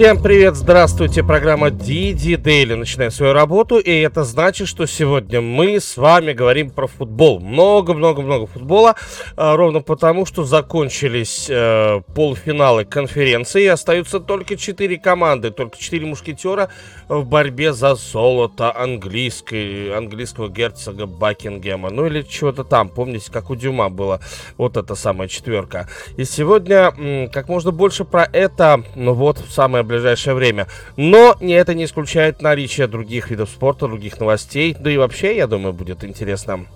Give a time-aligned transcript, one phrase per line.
[0.00, 5.78] Всем привет, здравствуйте, программа Диди Daily начинает свою работу, и это значит, что сегодня мы
[5.78, 7.38] с вами говорим про футбол.
[7.38, 8.96] Много-много-много футбола,
[9.36, 16.70] а, ровно потому, что закончились э, полуфиналы конференции, остаются только четыре команды, только четыре мушкетера
[17.10, 23.56] в борьбе за золото английской, английского герцога Бакингема, ну или чего-то там, помните, как у
[23.56, 24.20] Дюма было
[24.56, 25.88] вот эта самая четверка.
[26.16, 30.68] И сегодня как можно больше про это, ну вот, в самое ближайшее время.
[30.96, 34.76] Но не это не исключает наличие других видов спорта, других новостей.
[34.78, 36.66] Да и вообще, я думаю, будет интересно.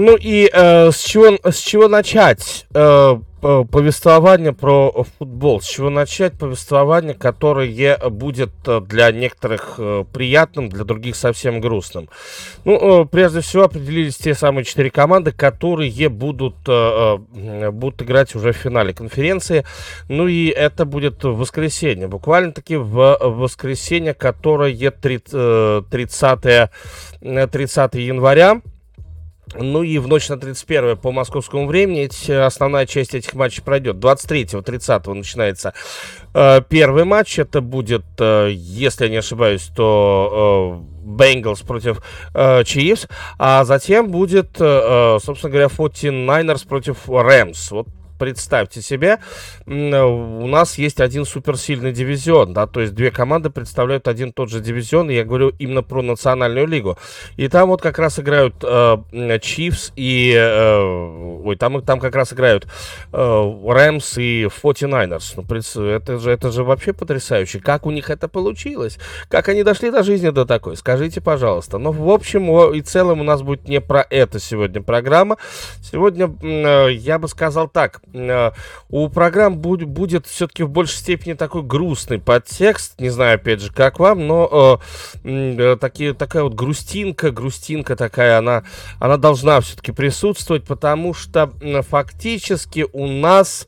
[0.00, 5.60] Ну и э, с, чего, с чего начать э, повествование про футбол?
[5.60, 12.08] С чего начать повествование, которое будет э, для некоторых э, приятным, для других совсем грустным?
[12.64, 18.34] Ну, э, прежде всего определились те самые четыре команды, которые будут, э, э будут играть
[18.34, 19.66] уже в финале конференции.
[20.08, 26.70] Ну и это будет в воскресенье, буквально-таки в воскресенье, которое 30, 30,
[27.50, 28.62] 30 января.
[29.54, 33.96] Ну и в ночь на 31 по московскому времени эти, основная часть этих матчей пройдет.
[33.96, 35.74] 23-30 начинается
[36.34, 37.38] э, первый матч.
[37.38, 42.02] Это будет, э, если я не ошибаюсь, то Бенгалс э, против
[42.32, 43.08] э, Chiefs.
[43.38, 47.72] А затем будет, э, э собственно говоря, 49ers против Рэмс.
[47.72, 47.88] Вот
[48.20, 49.18] представьте себе,
[49.66, 54.60] у нас есть один суперсильный дивизион, да, то есть две команды представляют один тот же
[54.60, 56.98] дивизион, и я говорю именно про национальную лигу.
[57.38, 58.96] И там вот как раз играют э,
[59.38, 60.34] Chiefs и...
[60.36, 62.66] Э, ой, там, там как раз играют
[63.12, 65.32] э, Rams и 49ers.
[65.36, 67.60] Ну, это же, это же вообще потрясающе.
[67.60, 68.98] Как у них это получилось?
[69.28, 70.76] Как они дошли до жизни до такой?
[70.76, 71.78] Скажите, пожалуйста.
[71.78, 75.38] Но ну, в общем и целом у нас будет не про это сегодня программа.
[75.82, 78.02] Сегодня э, я бы сказал так.
[78.12, 78.52] Э,
[78.88, 83.00] у программ будет, будет все-таки в большей степени такой грустный подтекст.
[83.00, 84.80] Не знаю, опять же, как вам, но
[85.24, 88.64] э, э, такие, такая вот грустинка, грустинка такая, она,
[88.98, 91.52] она должна все-таки присутствовать, потому что
[91.88, 93.66] фактически у нас,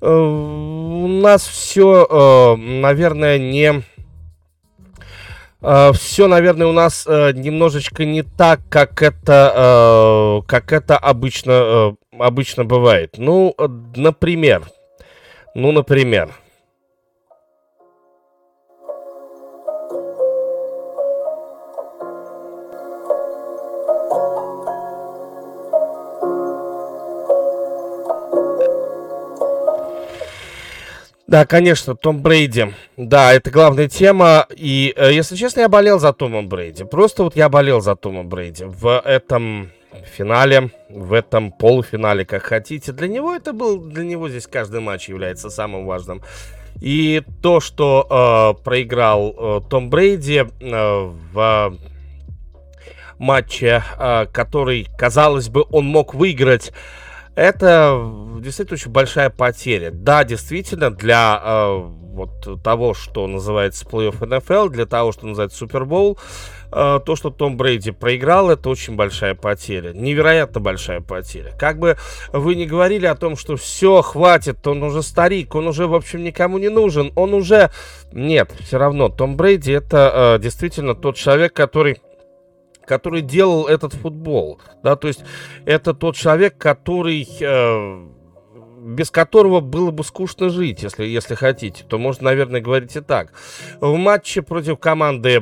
[0.00, 3.82] э, у нас все, э, наверное, не
[5.60, 12.64] все, наверное, у нас uh, немножечко не так, как это, uh, как это обычно обычно
[12.64, 13.14] бывает?
[13.16, 13.66] Ну, э,
[13.96, 14.64] например,
[15.54, 16.30] ну, например,
[31.30, 32.74] Да, конечно, Том Брейди.
[32.96, 34.48] Да, это главная тема.
[34.50, 36.82] И, э, если честно, я болел за Томом Брейди.
[36.82, 38.64] Просто вот я болел за Томом Брейди.
[38.64, 39.70] В этом
[40.12, 42.90] финале, в этом полуфинале, как хотите.
[42.90, 46.20] Для него это был, для него здесь каждый матч является самым важным.
[46.80, 51.76] И то, что э, проиграл э, Том Брейди э, в
[53.20, 56.72] матче, э, который, казалось бы, он мог выиграть,
[57.40, 59.90] это действительно очень большая потеря.
[59.90, 66.18] Да, действительно, для э, вот того, что называется плей-офф НФЛ, для того, что называется Супербоул,
[66.70, 69.94] э, то, что Том Брейди проиграл, это очень большая потеря.
[69.94, 71.54] Невероятно большая потеря.
[71.58, 71.96] Как бы
[72.30, 76.22] вы не говорили о том, что все, хватит, он уже старик, он уже, в общем,
[76.22, 77.70] никому не нужен, он уже...
[78.12, 82.00] Нет, все равно, Том Брейди это э, действительно тот человек, который
[82.90, 85.22] который делал этот футбол, да, то есть
[85.64, 88.06] это тот человек, который э,
[88.80, 93.32] без которого было бы скучно жить, если, если хотите, то можно, наверное, говорить и так.
[93.80, 95.40] В матче против команды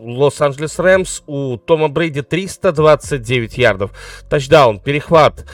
[0.00, 3.92] Лос-Анджелес Рэмс у Тома Брейди 329 ярдов.
[4.28, 5.44] Тачдаун, перехват.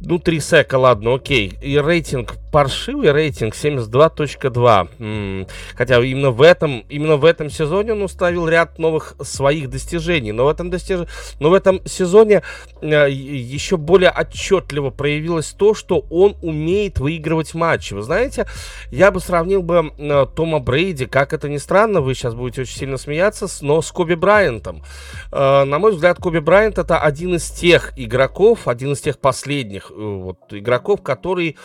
[0.00, 1.58] Ну, 3 сека, ладно, окей.
[1.62, 5.46] И рейтинг паршивый рейтинг 72.2.
[5.74, 10.32] Хотя именно в этом, именно в этом сезоне он установил ряд новых своих достижений.
[10.32, 11.00] Но в этом, достиж...
[11.38, 12.42] Но в этом сезоне
[12.80, 17.92] э, еще более отчетливо проявилось то, что он умеет выигрывать матчи.
[17.92, 18.46] Вы знаете,
[18.90, 22.78] я бы сравнил бы э, Тома Брейди, как это ни странно, вы сейчас будете очень
[22.78, 24.82] сильно смеяться, но с Коби Брайантом.
[25.30, 29.90] Э, на мой взгляд, Коби Брайант это один из тех игроков, один из тех последних
[29.96, 31.56] вот, игроков, который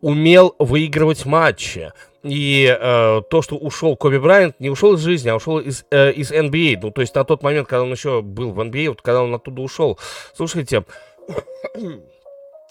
[0.00, 1.92] умел выигрывать матчи.
[2.22, 6.12] И э, то, что ушел Коби Брайант, не ушел из жизни, а ушел из, э,
[6.12, 6.78] из NBA.
[6.82, 9.32] Ну, то есть на тот момент, когда он еще был в NBA, вот когда он
[9.34, 9.98] оттуда ушел.
[10.34, 10.84] Слушайте,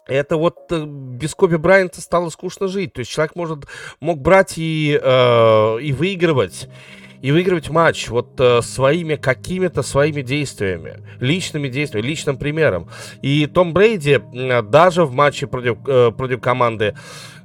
[0.08, 2.94] это вот э, без Коби Брайанта стало скучно жить.
[2.94, 3.60] То есть человек может,
[4.00, 6.68] мог брать и, э, и выигрывать
[7.22, 12.88] и выигрывать матч вот э, своими какими-то своими действиями, личными действиями, личным примером.
[13.22, 16.96] И Том Брейди э, даже в матче против, э, против команды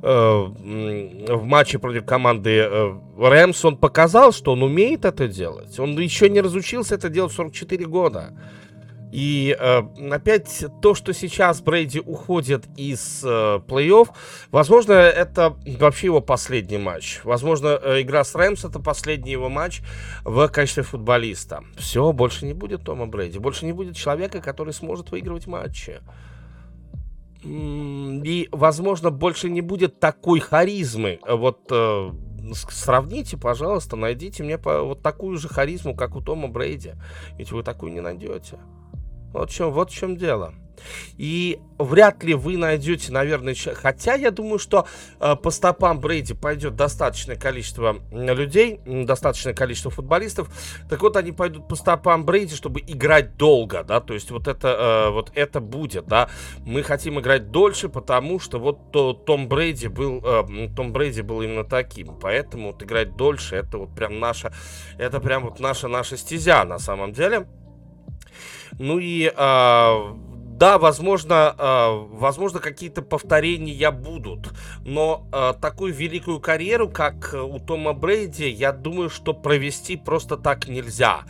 [0.02, 2.69] э, в матче против команды
[3.19, 5.78] Рэмс он показал, что он умеет это делать.
[5.78, 8.32] Он еще не разучился это делать в 44 года.
[9.12, 14.09] И э, опять то, что сейчас Брейди уходит из э, плей-офф,
[14.53, 17.21] возможно, это вообще его последний матч.
[17.25, 19.83] Возможно, э, игра с Рэмс это последний его матч
[20.25, 21.65] в качестве футболиста.
[21.77, 26.01] Все, больше не будет Тома Брейди, больше не будет человека, который сможет выигрывать матчи.
[27.43, 31.19] И, возможно, больше не будет такой харизмы.
[31.27, 32.11] Вот э,
[32.53, 36.93] сравните, пожалуйста, найдите мне вот такую же харизму, как у Тома Брейди.
[37.39, 38.59] Ведь вы такую не найдете.
[39.32, 40.55] Вот в чем, вот в чем дело.
[41.17, 44.87] И вряд ли вы найдете, наверное, хотя я думаю, что
[45.21, 50.49] э, по стопам Брейди пойдет достаточное количество людей, достаточное количество футболистов.
[50.88, 54.69] Так вот, они пойдут по стопам Брейди, чтобы играть долго, да, то есть вот это,
[54.69, 56.29] э, вот это будет, да.
[56.65, 61.43] Мы хотим играть дольше, потому что вот то, Том Брейди был, э, Том Брейди был
[61.43, 64.53] именно таким, поэтому вот играть дольше, это вот прям наша,
[64.99, 67.47] это прям вот наша наша стезя на самом деле.
[68.78, 70.17] Ну и а,
[70.61, 74.51] да, возможно, э, возможно какие-то повторения будут,
[74.85, 80.69] но э, такую великую карьеру, как у Тома Брейди, я думаю, что провести просто так
[80.69, 81.23] нельзя.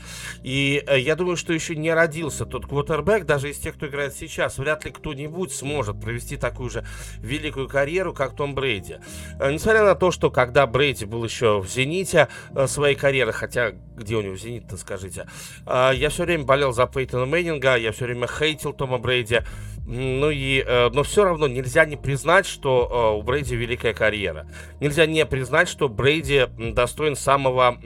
[0.42, 4.16] И э, я думаю, что еще не родился тот квотербек, даже из тех, кто играет
[4.16, 6.84] сейчас, вряд ли кто-нибудь сможет провести такую же
[7.18, 8.96] великую карьеру, как Том Брейди.
[9.38, 13.74] Э, несмотря на то, что когда Брейди был еще в зените э, своей карьеры, хотя
[14.00, 15.26] где у него зенит-то, скажите,
[15.66, 19.40] э, я все время болел за Пейтона Мэннинга, я все время хейтил Тома Брейди, Брейди.
[19.86, 24.46] Ну и, э, но все равно нельзя не признать, что э, у Брейди великая карьера.
[24.78, 27.78] Нельзя не признать, что Брейди достоин самого,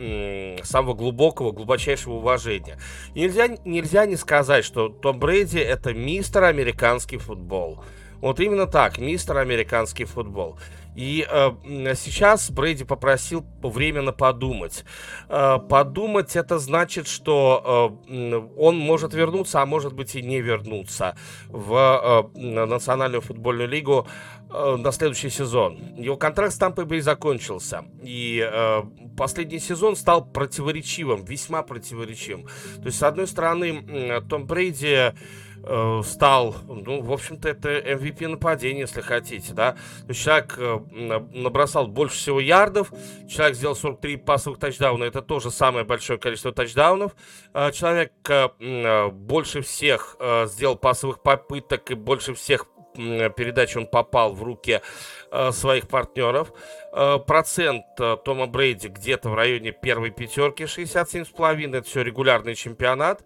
[0.62, 2.78] самого глубокого, глубочайшего уважения.
[3.14, 7.82] Нельзя, нельзя не сказать, что Том Брейди это мистер американский футбол.
[8.20, 10.58] Вот именно так, мистер американский футбол.
[10.94, 11.52] И э,
[11.96, 14.84] сейчас Брейди попросил временно подумать.
[15.28, 21.16] Э, подумать это значит, что э, он может вернуться, а может быть и не вернуться
[21.48, 24.06] в э, Национальную футбольную лигу
[24.50, 25.78] э, на следующий сезон.
[25.96, 27.84] Его контракт с Тампой Бэй закончился.
[28.02, 28.82] И э,
[29.16, 32.46] последний сезон стал противоречивым, весьма противоречивым.
[32.76, 35.12] То есть, с одной стороны, э, Том Брейди
[35.66, 39.72] э, стал, ну, в общем-то, это MVP нападения, если хотите, да.
[39.72, 40.78] То есть человек э,
[41.32, 42.92] набросал больше всего ярдов,
[43.28, 47.12] человек сделал 43 пасовых тачдауна, это тоже самое большое количество тачдаунов.
[47.52, 48.12] Э, человек
[49.14, 50.16] больше всех
[50.46, 54.80] сделал пасовых попыток и больше всех передач он попал в руки
[55.50, 56.52] своих партнеров.
[57.26, 63.24] Процент Тома Брейди где-то в районе первой пятерки, 67,5, это все регулярный чемпионат.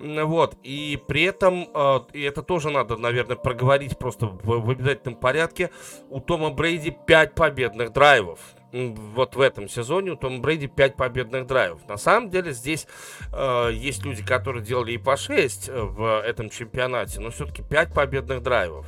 [0.00, 5.16] Вот, и при этом, э, и это тоже надо, наверное, проговорить просто в, в обязательном
[5.16, 5.70] порядке,
[6.08, 8.38] у Тома Брейди 5 победных драйвов.
[8.70, 11.80] Вот в этом сезоне у Тома Брейди 5 победных драйвов.
[11.88, 12.86] На самом деле здесь
[13.32, 17.92] э, есть люди, которые делали и по 6 э, в этом чемпионате, но все-таки 5
[17.92, 18.86] победных драйвов.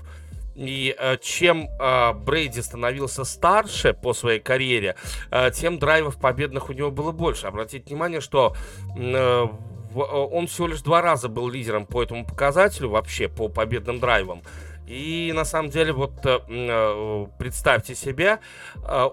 [0.55, 4.95] И э, чем э, Брейди становился старше по своей карьере,
[5.33, 7.49] э, тем драйвов победных у него было больше.
[7.49, 8.55] Обратите внимание, что
[8.97, 9.47] э,
[9.95, 14.43] Э, он всего лишь два раза был лидером по этому показателю, вообще по победным драйвам.
[14.87, 18.41] И на самом деле, вот э, э, представьте себе,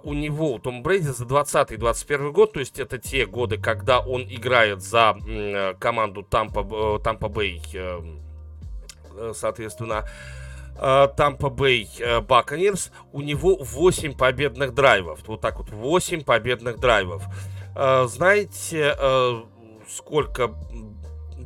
[0.03, 4.23] у него, у Том Брейди за 20-21 год, то есть это те годы, когда он
[4.23, 5.15] играет за
[5.79, 7.61] команду Тампа, Тампа Бэй,
[9.33, 10.07] соответственно,
[10.75, 11.87] Тампа Бэй
[12.27, 15.19] Баконерс, у него 8 победных драйвов.
[15.27, 17.23] Вот так вот, 8 победных драйвов.
[17.75, 18.95] Знаете,
[19.87, 20.55] сколько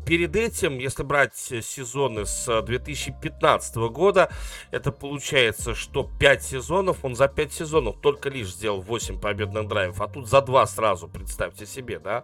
[0.05, 4.31] перед этим, если брать сезоны с 2015 года,
[4.71, 10.01] это получается, что 5 сезонов, он за 5 сезонов только лишь сделал 8 победных драйвов,
[10.01, 12.23] а тут за 2 сразу, представьте себе, да.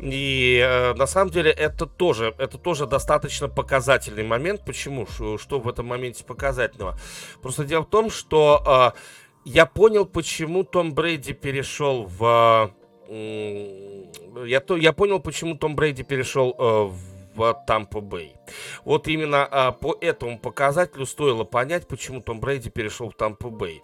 [0.00, 4.64] И э, на самом деле это тоже, это тоже достаточно показательный момент.
[4.64, 5.06] Почему?
[5.08, 6.96] Что, в этом моменте показательного?
[7.42, 8.98] Просто дело в том, что э,
[9.44, 12.72] я понял, почему Том Брейди перешел в
[13.08, 16.90] я, то, я понял, почему Том Брейди перешел э,
[17.34, 18.36] в Тампо Бэй.
[18.84, 23.82] Вот именно а, по этому показателю стоило понять, почему Том Брейди перешел в Тампо Бэй.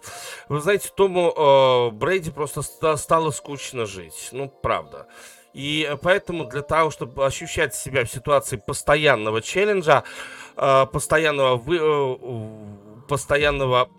[0.49, 4.29] Вы знаете, Тому э, Брейди просто ст- стало скучно жить.
[4.31, 5.07] Ну, правда.
[5.53, 10.03] И поэтому для того, чтобы ощущать себя в ситуации постоянного челленджа,
[10.57, 13.89] э, постоянного, вы, э, постоянного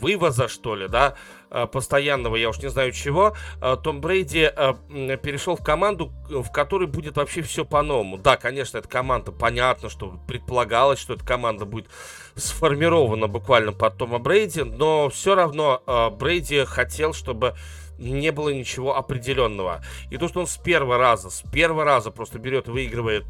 [0.00, 1.37] вывоза, что ли, да, Э,
[1.72, 4.74] постоянного, я уж не знаю чего, э, Том Брейди э,
[5.22, 8.18] перешел в команду, в которой будет вообще все по-новому.
[8.18, 11.88] Да, конечно, эта команда, понятно, что предполагалось, что эта команда будет
[12.34, 15.82] сформирована буквально под Тома Брейди, но все равно
[16.18, 17.54] Брейди хотел, чтобы
[17.98, 19.82] не было ничего определенного.
[20.10, 23.26] И то, что он с первого раза, с первого раза просто берет, выигрывает,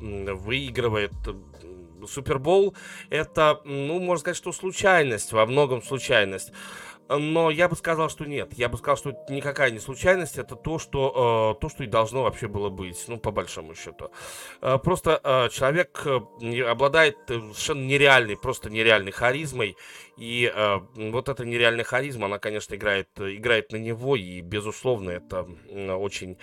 [0.00, 1.12] выигрывает
[2.06, 2.74] Супербол,
[3.10, 6.52] это, ну, можно сказать, что случайность, во многом случайность.
[7.08, 8.52] Но я бы сказал, что нет.
[8.54, 10.38] Я бы сказал, что это никакая не случайность.
[10.38, 13.04] Это то, что, э, то, что и должно вообще было быть.
[13.08, 14.10] Ну, по большому счету.
[14.60, 19.76] Э, просто э, человек э, обладает совершенно нереальной, просто нереальной харизмой.
[20.16, 24.16] И э, вот эта нереальная харизма, она, конечно, играет, играет на него.
[24.16, 25.46] И, безусловно, это
[25.96, 26.38] очень...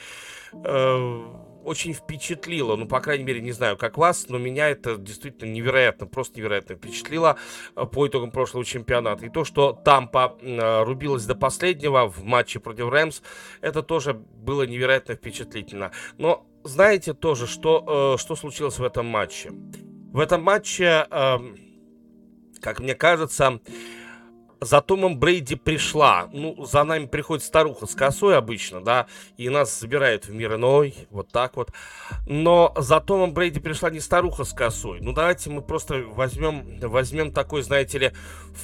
[0.53, 5.51] Э, очень впечатлило, ну, по крайней мере, не знаю, как вас, но меня это действительно
[5.51, 7.37] невероятно, просто невероятно впечатлило
[7.75, 9.25] э, по итогам прошлого чемпионата.
[9.25, 13.21] И то, что Тампа э, рубилась до последнего в матче против Рэмс,
[13.61, 15.91] это тоже было невероятно впечатлительно.
[16.17, 19.51] Но знаете тоже, что, э, что случилось в этом матче?
[20.11, 21.37] В этом матче, э,
[22.61, 23.59] как мне кажется,
[24.61, 26.29] за Томом Брейди пришла.
[26.31, 30.95] Ну, за нами приходит старуха с косой обычно, да, и нас забирает в мир иной,
[31.09, 31.71] вот так вот.
[32.27, 34.99] Но за Томом Брейди пришла не старуха с косой.
[35.01, 38.11] Ну, давайте мы просто возьмем, возьмем такой, знаете ли,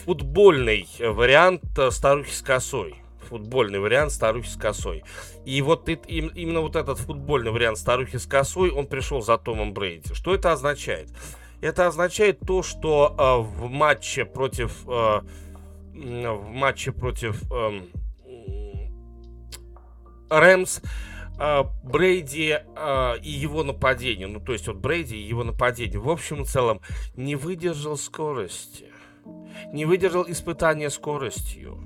[0.06, 5.04] футбольный вариант э, старухи с косой футбольный вариант старухи с косой.
[5.46, 9.74] И вот и, именно вот этот футбольный вариант старухи с косой, он пришел за Томом
[9.74, 10.14] Брейди.
[10.14, 11.10] Что это означает?
[11.62, 15.22] Это означает то, что э, в матче против э,
[15.96, 17.90] в матче против эм,
[20.30, 20.82] Рэмс
[21.40, 26.10] э, Брейди э, и его нападение, ну то есть вот Брейди и его нападение, в
[26.10, 26.82] общем и целом
[27.16, 28.86] не выдержал скорости,
[29.72, 31.84] не выдержал испытания скоростью.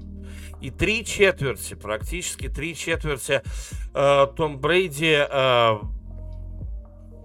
[0.61, 3.41] И три четверти, практически три четверти
[3.93, 5.79] э, Том Брейди э,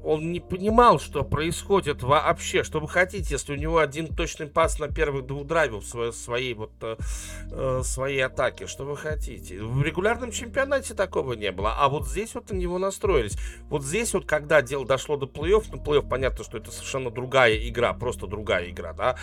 [0.05, 2.63] он не понимал, что происходит вообще.
[2.63, 6.55] Что вы хотите, если у него один точный пас на первых двух драйвов своей, своей
[6.55, 6.97] вот э,
[7.51, 8.67] э, своей атаки?
[8.67, 9.63] Что вы хотите?
[9.63, 13.37] В регулярном чемпионате такого не было, а вот здесь вот на него настроились.
[13.69, 17.57] Вот здесь вот, когда дело дошло до плей-офф, ну, плей-офф, понятно, что это совершенно другая
[17.69, 19.17] игра, просто другая игра, да,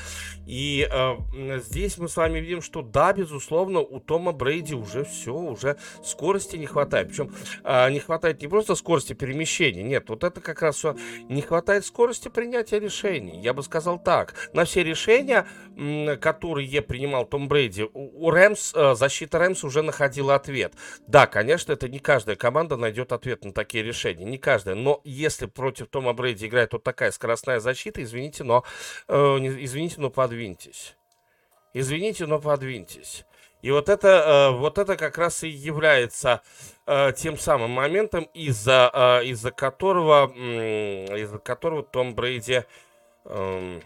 [0.45, 5.33] и э, здесь мы с вами видим, что да, безусловно, у Тома Брейди уже все,
[5.33, 7.09] уже скорости не хватает.
[7.09, 7.31] Причем
[7.63, 10.95] э, не хватает не просто скорости перемещения, нет, вот это как раз раз
[11.29, 13.39] не хватает скорости принятия решений.
[13.41, 14.33] Я бы сказал так.
[14.53, 15.47] На все решения,
[16.19, 20.73] которые принимал Том Брейди, у Рэмс, э, защита Рэмс уже находила ответ.
[21.07, 24.25] Да, конечно, это не каждая команда найдет ответ на такие решения.
[24.25, 24.75] Не каждая.
[24.75, 28.63] Но если против Тома Брейди играет вот такая скоростная защита, извините, но,
[29.07, 30.95] э, извините, но подвиньтесь.
[31.73, 33.25] Извините, но подвиньтесь.
[33.61, 36.41] И вот это, э, вот это как раз и является
[36.87, 40.31] э, тем самым моментом, из-за э, из которого,
[41.15, 42.63] из-за которого Том Брейди
[43.25, 43.81] эм,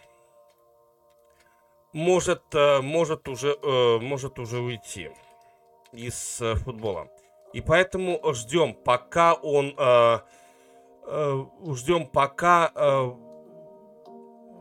[1.91, 3.58] может, может, уже,
[4.01, 5.12] может уже уйти
[5.94, 7.08] из футбола.
[7.53, 9.74] И поэтому ждем, пока он...
[11.08, 12.72] Ждем, пока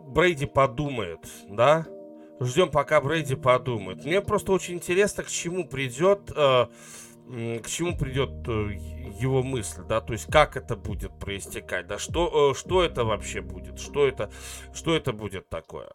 [0.07, 1.87] Брейди подумает, да,
[2.41, 4.05] Ждем, пока Брейди подумает.
[4.05, 6.67] Мне просто очень интересно, к чему придет, э,
[7.63, 8.73] к чему придет э,
[9.21, 13.41] его мысль, да, то есть как это будет проистекать, да, что, э, что это вообще
[13.41, 14.31] будет, что это,
[14.75, 15.93] что это будет такое.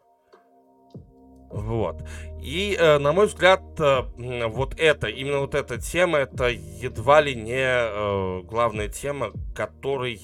[1.50, 2.02] Вот.
[2.40, 4.02] И, э, на мой взгляд, э,
[4.46, 10.22] вот это, именно вот эта тема, это едва ли не э, главная тема, которой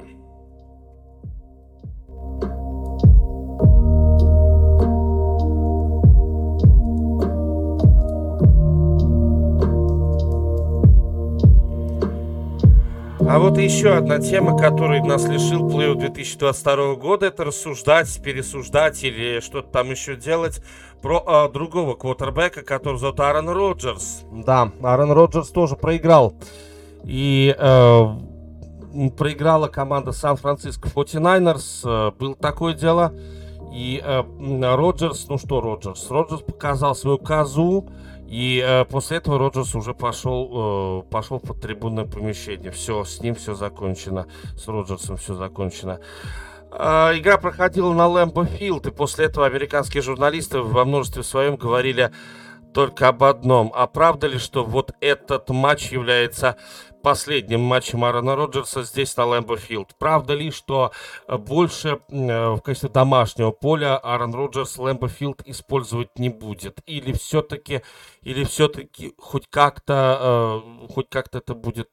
[13.29, 19.39] А вот еще одна тема, которая нас лишил плей 2022 года, это рассуждать, пересуждать или
[19.39, 20.63] что-то там еще делать
[21.03, 24.23] про а, другого квотербека, который зовут Аарон Роджерс.
[24.31, 26.33] Да, Аарон Роджерс тоже проиграл.
[27.03, 28.05] И э,
[29.17, 31.81] проиграла команда Сан-Франциско 49ers.
[31.83, 33.13] Э, было такое дело.
[33.73, 34.23] И э,
[34.75, 36.09] Роджерс, ну что Роджерс?
[36.09, 37.87] Роджерс показал свою козу
[38.27, 42.71] И э, после этого Роджерс уже пошел, э, пошел под трибунное помещение.
[42.71, 44.27] Все, с ним все закончено.
[44.57, 45.99] С Роджерсом все закончено.
[46.71, 52.11] Э, игра проходила на Лэмбо Филд, и после этого американские журналисты во множестве своем говорили
[52.73, 53.71] только об одном.
[53.75, 56.57] А правда ли, что вот этот матч является
[57.01, 59.95] последним матчем Аарона Роджерса здесь на Лэмбо Филд?
[59.97, 60.91] Правда ли, что
[61.27, 66.79] э, больше э, в качестве домашнего поля Аарон Роджерс Лэмбо Филд использовать не будет?
[66.85, 67.81] Или все-таки,
[68.21, 71.89] или все-таки хоть как-то, э, хоть как-то это будет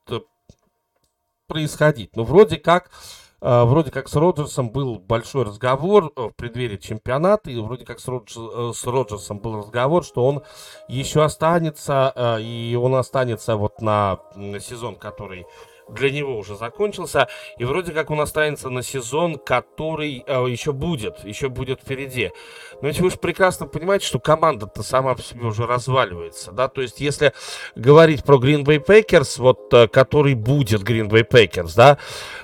[1.47, 2.17] происходить?
[2.17, 2.91] Ну, вроде как
[3.41, 8.09] вроде как с Роджерсом был большой разговор э, в преддверии чемпионата, и вроде как с,
[8.09, 8.37] Родж...
[8.37, 10.43] Э, с Роджерсом был разговор, что он
[10.89, 14.21] еще останется, э, и он останется вот на
[14.61, 15.47] сезон, который
[15.89, 17.29] для него уже закончился.
[17.59, 22.33] И вроде как он останется на сезон, который э, еще будет, еще будет впереди.
[22.83, 26.83] Но ведь вы же прекрасно понимаете, что команда-то сама по себе уже разваливается, да, то
[26.83, 27.33] есть если
[27.75, 31.99] говорить про Green Bay Packers, вот, э, который будет Green Bay Packers, да,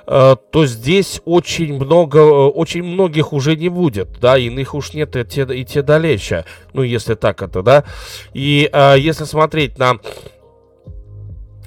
[0.06, 5.16] э, то здесь очень много, э, очень многих уже не будет, да, иных уж нет
[5.16, 7.84] и те, и те далече, ну, если так это, да,
[8.32, 9.98] и э, если смотреть на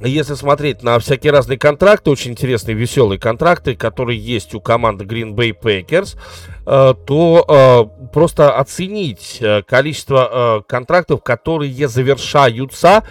[0.01, 5.33] если смотреть на всякие разные контракты, очень интересные, веселые контракты, которые есть у команды Green
[5.33, 6.17] Bay Packers,
[6.65, 13.03] э, то э, просто оценить э, количество контрактов, которые завершаются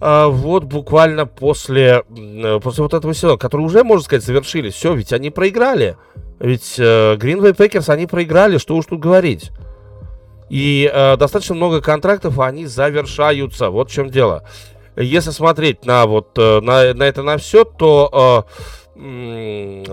[0.00, 2.02] вот буквально после,
[2.62, 4.74] после вот этого сезона, которые уже, можно сказать, завершились.
[4.74, 5.96] Все, ведь они проиграли.
[6.40, 9.50] Ведь Green Bay Packers, они проиграли, что уж тут говорить.
[10.50, 13.70] И э, достаточно много контрактов, они завершаются.
[13.70, 14.44] Вот в чем дело
[14.96, 18.46] если смотреть на вот э, на, на это на все, то
[18.94, 19.84] э,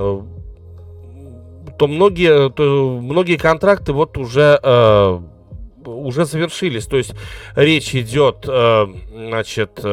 [1.78, 5.20] то многие, то многие контракты вот уже э,
[5.86, 6.86] уже завершились.
[6.86, 7.14] То есть
[7.56, 9.84] речь идет, э, значит,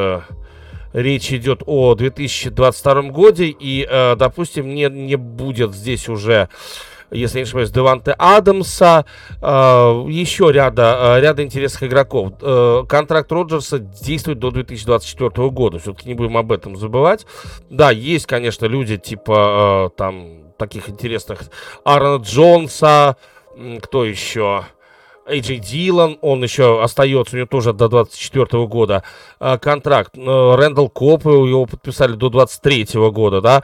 [0.93, 6.49] речь идет о 2022 годе, и, допустим, не, не будет здесь уже
[7.11, 9.05] если не ошибаюсь, Деванте Адамса,
[9.41, 9.47] э,
[10.09, 12.35] еще ряда, э, ряда интересных игроков.
[12.43, 17.27] Э, контракт Роджерса действует до 2024 года, все-таки не будем об этом забывать.
[17.71, 21.43] Да, есть, конечно, люди типа там таких интересных
[21.85, 23.17] Аарона Джонса,
[23.83, 24.65] кто еще...
[25.31, 29.05] Эйджей Дилан, он еще остается, у него тоже до 24 года
[29.39, 30.17] контракт.
[30.17, 33.63] Рэндалл Коп, его подписали до 23 года, да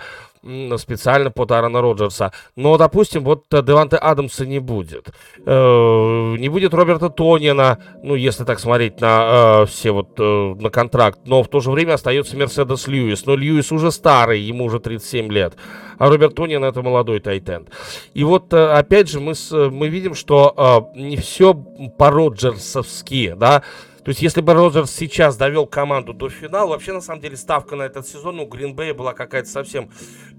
[0.77, 2.33] специально под Аарона Роджерса.
[2.57, 5.09] Но, допустим, вот э, Деванте Адамса не будет.
[5.47, 11.21] Э, не будет Роберта Тонина, ну, если так смотреть на э, все вот на контракт.
[11.25, 13.27] Но в то же время остается Мерседес Льюис.
[13.27, 15.55] Но Льюис уже старый, ему уже 37 лет.
[15.99, 17.69] А Роберт Тонин это молодой тайтенд.
[18.15, 23.63] И вот, опять же, мы, с, мы видим, что не все по-роджерсовски, да,
[24.05, 27.75] то есть, если бы Роджерс сейчас довел команду до финала, вообще, на самом деле, ставка
[27.75, 29.91] на этот сезон у Гринбея была какая-то совсем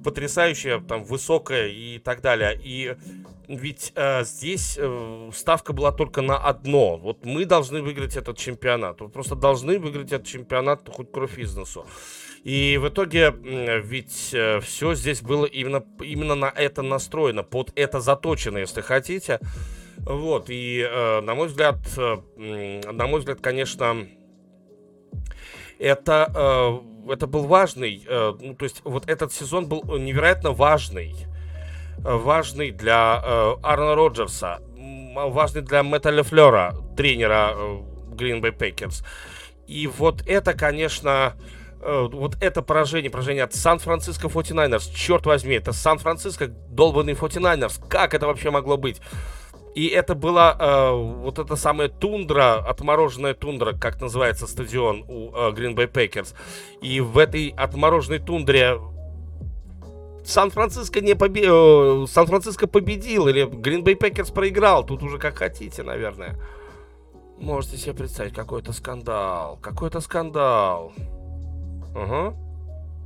[0.03, 2.59] потрясающая, там, высокая и так далее.
[2.63, 2.95] И
[3.47, 6.97] ведь э, здесь э, ставка была только на одно.
[6.97, 9.01] Вот мы должны выиграть этот чемпионат.
[9.01, 11.87] Вот просто должны выиграть этот чемпионат хоть кровь из носу.
[12.43, 13.33] И в итоге
[13.83, 19.39] ведь э, все здесь было именно, именно на это настроено, под это заточено, если хотите.
[20.05, 24.07] Вот, и э, на мой взгляд, э, на мой взгляд, конечно,
[25.79, 26.31] это,
[27.07, 31.15] э, это был важный, ну, то есть вот этот сезон был невероятно важный,
[31.97, 33.15] важный для
[33.63, 34.61] Арна Роджерса,
[35.15, 37.55] важный для Мэтта Лефлера, тренера
[38.11, 39.03] Green Bay Packers.
[39.67, 41.33] И вот это, конечно,
[41.79, 48.27] вот это поражение, поражение от Сан-Франциско 49ers, черт возьми, это Сан-Франциско, долбанный 49ers, как это
[48.27, 48.99] вообще могло быть?
[49.75, 55.51] И это была э, вот эта самая тундра, отмороженная тундра, как называется стадион у э,
[55.51, 56.33] Green Bay Packers.
[56.81, 58.79] И в этой отмороженной тундре
[60.23, 61.43] Сан-Франциско не побе...
[61.45, 64.85] Э, Сан-Франциско победил или Green Bay Packers проиграл.
[64.85, 66.39] Тут уже как хотите, наверное.
[67.37, 69.59] Можете себе представить, какой-то скандал.
[69.61, 70.93] Какой-то скандал.
[71.93, 72.33] Ага.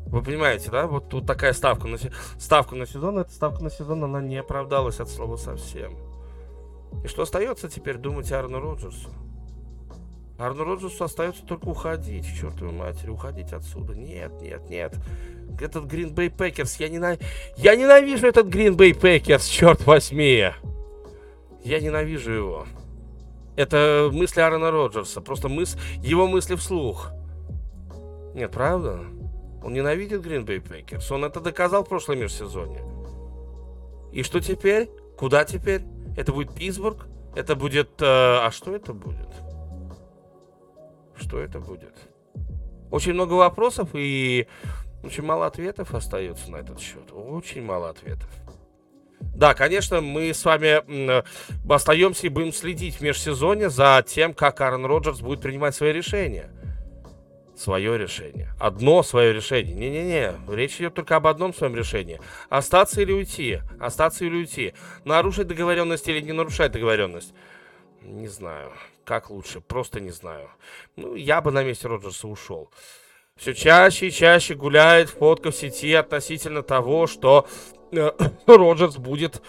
[0.06, 0.86] Вы понимаете, да?
[0.86, 1.98] Вот тут такая ставка на,
[2.38, 3.18] ставка на сезон.
[3.18, 6.09] Эта ставка на сезон, она не оправдалась от слова совсем.
[7.04, 9.10] И что остается теперь думать Арну Роджерсу?
[10.38, 13.94] Арну Роджерсу остается только уходить, к чертовой матери, уходить отсюда.
[13.94, 14.96] Нет, нет, нет.
[15.60, 17.18] Этот Green Bay Packers, я, ненав...
[17.58, 20.52] я ненавижу этот Green Bay Packers, черт возьми.
[21.64, 22.66] Я ненавижу его.
[23.58, 25.78] Это мысли Аарона Роджерса, просто мыс...
[25.98, 27.12] его мысли вслух.
[28.34, 29.02] Нет, правда?
[29.62, 31.14] Он ненавидит Green Bay Packers.
[31.14, 32.84] Он это доказал в прошлом межсезонье.
[34.14, 34.90] И что теперь?
[35.18, 35.82] Куда теперь?
[36.20, 37.08] Это будет Питтсбург?
[37.34, 38.02] Это будет...
[38.02, 39.30] Э, а что это будет?
[41.16, 41.96] Что это будет?
[42.92, 44.46] Очень много вопросов и
[45.02, 47.14] очень мало ответов остается на этот счет.
[47.14, 48.30] Очень мало ответов.
[49.22, 50.84] Да, конечно, мы с вами
[51.72, 56.52] остаемся и будем следить в межсезонье за тем, как Аарон Роджерс будет принимать свои решения.
[57.60, 58.54] Свое решение.
[58.58, 59.76] Одно свое решение.
[59.76, 62.22] Не-не-не, речь идет только об одном своем решении.
[62.48, 63.60] Остаться или уйти.
[63.82, 64.74] Остаться или уйти.
[65.04, 67.34] Нарушить договоренность или не нарушать договоренность.
[68.02, 68.72] Не знаю.
[69.04, 69.60] Как лучше?
[69.60, 70.50] Просто не знаю.
[70.96, 72.72] Ну, я бы на месте Роджерса ушел
[73.40, 77.48] все чаще и чаще гуляет фотка в сети относительно того, что
[77.92, 78.12] э,
[78.48, 79.42] Роджерс будет,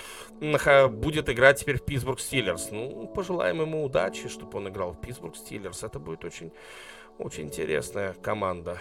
[0.90, 2.68] будет играть теперь в Питтсбург Стиллерс.
[2.70, 5.82] Ну, пожелаем ему удачи, чтобы он играл в Питтсбург Стиллерс.
[5.82, 6.52] Это будет очень,
[7.18, 8.78] очень интересная команда.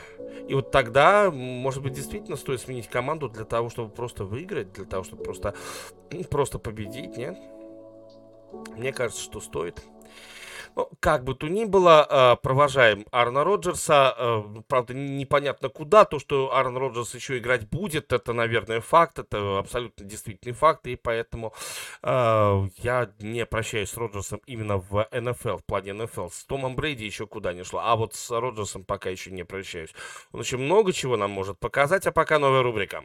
[0.48, 4.86] И вот тогда, может быть, действительно стоит сменить команду для того, чтобы просто выиграть, для
[4.86, 5.54] того, чтобы просто,
[6.30, 7.38] просто победить, нет?
[8.76, 9.84] Мне кажется, что стоит.
[10.76, 14.16] Ну, как бы то ни было, э, провожаем Арна Роджерса.
[14.18, 16.06] Э, правда, непонятно куда.
[16.06, 19.20] То, что Арн Роджерс еще играть будет, это, наверное, факт.
[19.20, 20.88] Это абсолютно действительный факт.
[20.88, 21.54] И поэтому
[22.04, 26.30] э, я не прощаюсь с Роджерсом именно в НФЛ, в плане НФЛ.
[26.30, 27.82] С Томом Брейди еще куда не шло.
[27.84, 29.94] А вот с Роджерсом пока еще не прощаюсь.
[30.32, 32.08] Он еще много чего нам может показать.
[32.08, 33.04] А пока новая рубрика.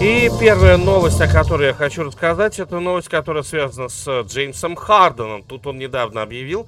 [0.00, 5.42] И первая новость, о которой я хочу рассказать, это новость, которая связана с Джеймсом Харденом.
[5.42, 6.66] Тут он недавно объявил,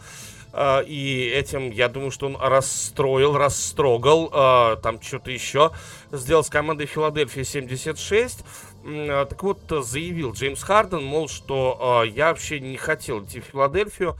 [0.52, 5.70] Uh, и этим, я думаю, что он расстроил, расстрогал, uh, там что-то еще
[6.10, 8.44] сделал с командой Филадельфия 76.
[8.84, 14.18] Uh, так вот, заявил Джеймс Харден, мол, что я вообще не хотел идти в Филадельфию,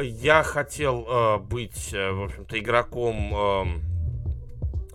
[0.00, 3.82] я хотел быть, в общем-то, игроком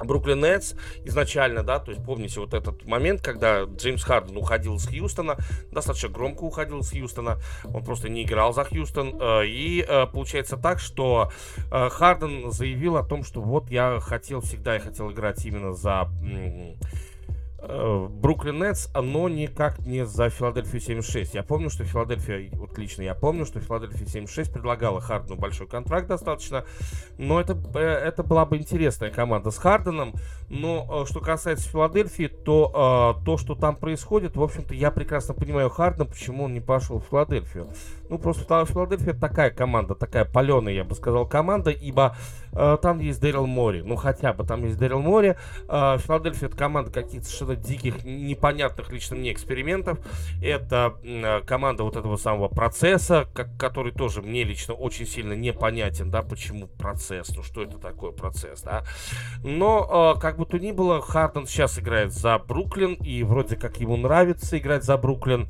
[0.03, 0.73] Бруклин Нетс
[1.05, 5.37] изначально, да, то есть помните вот этот момент, когда Джеймс Харден уходил из Хьюстона,
[5.71, 10.57] достаточно громко уходил из Хьюстона, он просто не играл за Хьюстон, э, и э, получается
[10.57, 11.31] так, что
[11.71, 16.09] э, Харден заявил о том, что вот я хотел всегда, я хотел играть именно за
[17.61, 21.33] Бруклин Нетс, но никак не за Филадельфию 76.
[21.33, 26.07] Я помню, что Филадельфия, вот лично я помню, что Филадельфия 76 предлагала Хардену большой контракт
[26.07, 26.65] достаточно,
[27.17, 30.13] но это, э, это была бы интересная команда с Харденом.
[30.49, 35.69] Но э, что касается Филадельфии, то то, что там происходит, в общем-то, я прекрасно понимаю
[35.69, 37.69] Хардена, почему он не пошел в Филадельфию.
[38.09, 42.15] Ну, просто Филадельфия такая команда, такая паленая, я бы сказал, команда, ибо
[42.53, 43.81] э, там есть Дэрил Мори.
[43.81, 45.35] Ну, хотя бы там есть Дэрил Мори.
[45.67, 49.99] Э, Филадельфия это команда каких-то совершенно диких, непонятных лично мне экспериментов.
[50.41, 56.09] Это э, команда вот этого самого процесса, как, который тоже мне лично очень сильно непонятен,
[56.09, 58.83] да, почему процесс, ну, что это такое процесс, да.
[59.43, 63.77] Но, э, как бы то ни было, Харден сейчас играет за Бруклин, и вроде как
[63.77, 65.49] ему нравится играть за Бруклин.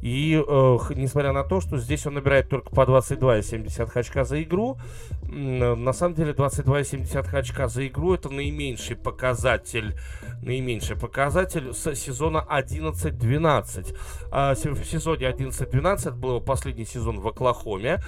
[0.00, 4.78] И э, несмотря на то, что здесь он набирает только по 22,70 очка за игру,
[5.22, 9.94] на самом деле 22,70 очка за игру это наименьший показатель,
[10.42, 13.96] наименьший показатель с сезона 11-12.
[14.30, 18.00] А в сезоне 11-12 был последний сезон в Оклахоме,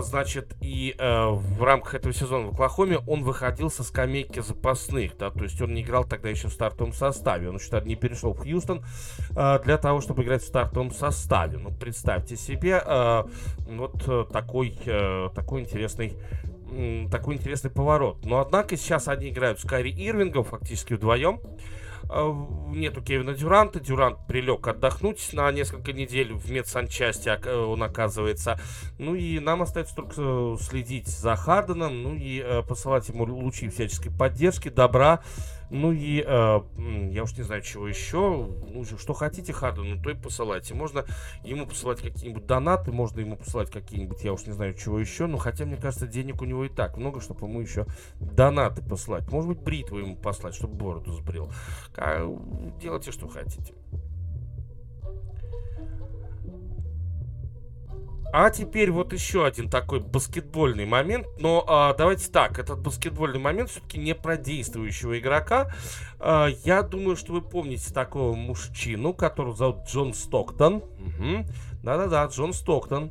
[0.00, 5.30] значит, и э, в рамках этого сезона в Оклахоме он выходил со скамейки запасных, да,
[5.30, 8.38] то есть он не играл тогда еще в стартовом составе, он еще не перешел в
[8.38, 8.84] Хьюстон
[9.36, 11.58] э, для того, чтобы играть в стартовом составе.
[11.58, 13.24] Ну, представьте себе э,
[13.68, 16.16] вот э, такой, э, такой интересный
[17.10, 18.24] такой интересный поворот.
[18.24, 21.40] Но однако сейчас они играют с Кайри Ирвингом фактически вдвоем.
[22.12, 22.32] А,
[22.70, 23.78] нету Кевина Дюранта.
[23.78, 28.58] Дюрант прилег отдохнуть на несколько недель в медсанчасти, э, он оказывается.
[28.98, 33.68] Ну и нам остается только э, следить за Харденом, ну и э, посылать ему лучи
[33.68, 35.20] всяческой поддержки, добра.
[35.70, 36.60] Ну и э,
[37.12, 38.48] я уж не знаю, чего еще.
[38.68, 40.74] Ну, что хотите Хардену, то и посылайте.
[40.74, 41.04] Можно
[41.44, 45.26] ему посылать какие-нибудь донаты, можно ему посылать какие-нибудь, я уж не знаю, чего еще.
[45.26, 47.86] Но хотя, мне кажется, денег у него и так много, чтобы ему еще
[48.20, 49.30] донаты посылать.
[49.30, 51.50] Может быть, бритву ему послать, чтобы бороду сбрил.
[52.80, 53.74] Делайте, что хотите.
[58.32, 61.26] А теперь вот еще один такой баскетбольный момент.
[61.38, 65.72] Но а, давайте так, этот баскетбольный момент все-таки не про действующего игрока.
[66.18, 70.76] А, я думаю, что вы помните такого мужчину, которого зовут Джон Стоктон.
[70.76, 71.46] Угу.
[71.82, 73.10] Да-да-да, Джон Стоктон.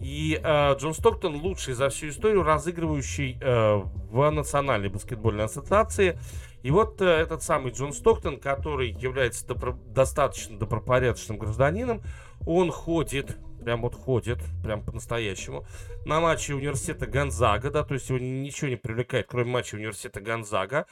[0.00, 6.18] И э, Джон Стоктон лучший за всю историю разыгрывающий э, в Национальной баскетбольной ассоциации.
[6.62, 12.02] И вот э, этот самый Джон Стоктон, который является добро- достаточно добропорядочным гражданином,
[12.46, 15.66] он ходит прям вот ходит, прям по-настоящему.
[16.06, 20.86] На матче университета Гонзага, да, то есть его ничего не привлекает, кроме матча университета Гонзага.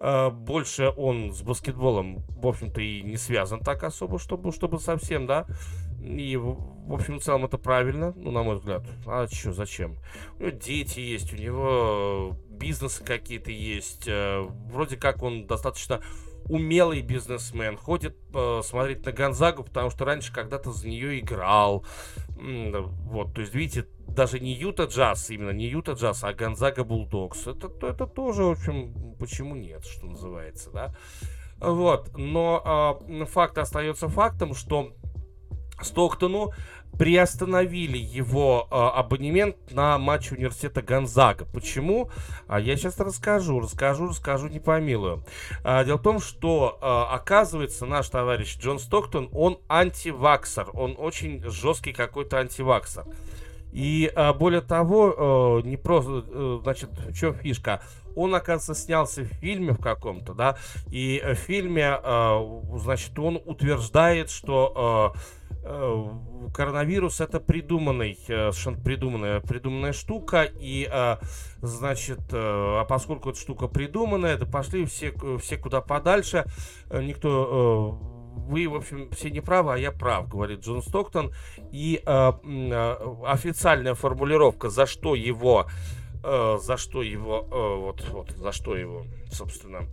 [0.00, 5.26] Э, больше он с баскетболом, в общем-то, и не связан так особо, чтобы, чтобы совсем,
[5.26, 5.44] да.
[6.02, 8.82] И, в общем, в целом это правильно, ну, на мой взгляд.
[9.06, 9.98] А что, зачем?
[10.38, 14.04] У него дети есть, у него бизнесы какие-то есть.
[14.06, 14.40] Э,
[14.70, 16.00] вроде как он достаточно
[16.48, 21.84] умелый бизнесмен, ходит э, смотреть на Гонзагу, потому что раньше когда-то за нее играл.
[22.36, 27.46] Вот, то есть, видите, даже не Юта Джаз, именно не Юта Джаз, а Гонзага Булдокс.
[27.46, 30.94] Это, это тоже, в общем, почему нет, что называется, да.
[31.60, 34.92] Вот, но э, факт остается фактом, что
[35.80, 36.52] Стоктону
[36.98, 41.46] приостановили его э, абонемент на матч университета Гонзага.
[41.46, 42.10] Почему?
[42.46, 45.24] А я сейчас расскажу, расскажу, расскажу, не помилую.
[45.64, 51.42] А, дело в том, что а, оказывается наш товарищ Джон Стоктон, он антиваксер, он очень
[51.50, 53.04] жесткий какой-то антиваксер.
[53.72, 57.82] И а, более того, а, не просто, а, значит, чем фишка?
[58.14, 60.58] Он, оказывается, снялся в фильме в каком-то, да,
[60.90, 65.18] и в фильме, а, значит, он утверждает, что Э,
[65.62, 68.50] коронавирус это придуманный, э,
[68.84, 71.16] придуманная, придуманная штука, и, э,
[71.60, 76.44] значит, а поскольку эта штука придуманная, да пошли все, все куда подальше,
[76.90, 77.98] никто,
[78.36, 81.32] вы, в общем, все не правы, а я прав, говорит Джон Стоктон,
[81.70, 85.66] и официальная формулировка, за что его,
[86.22, 89.86] за что его, вот, вот, за что его, собственно,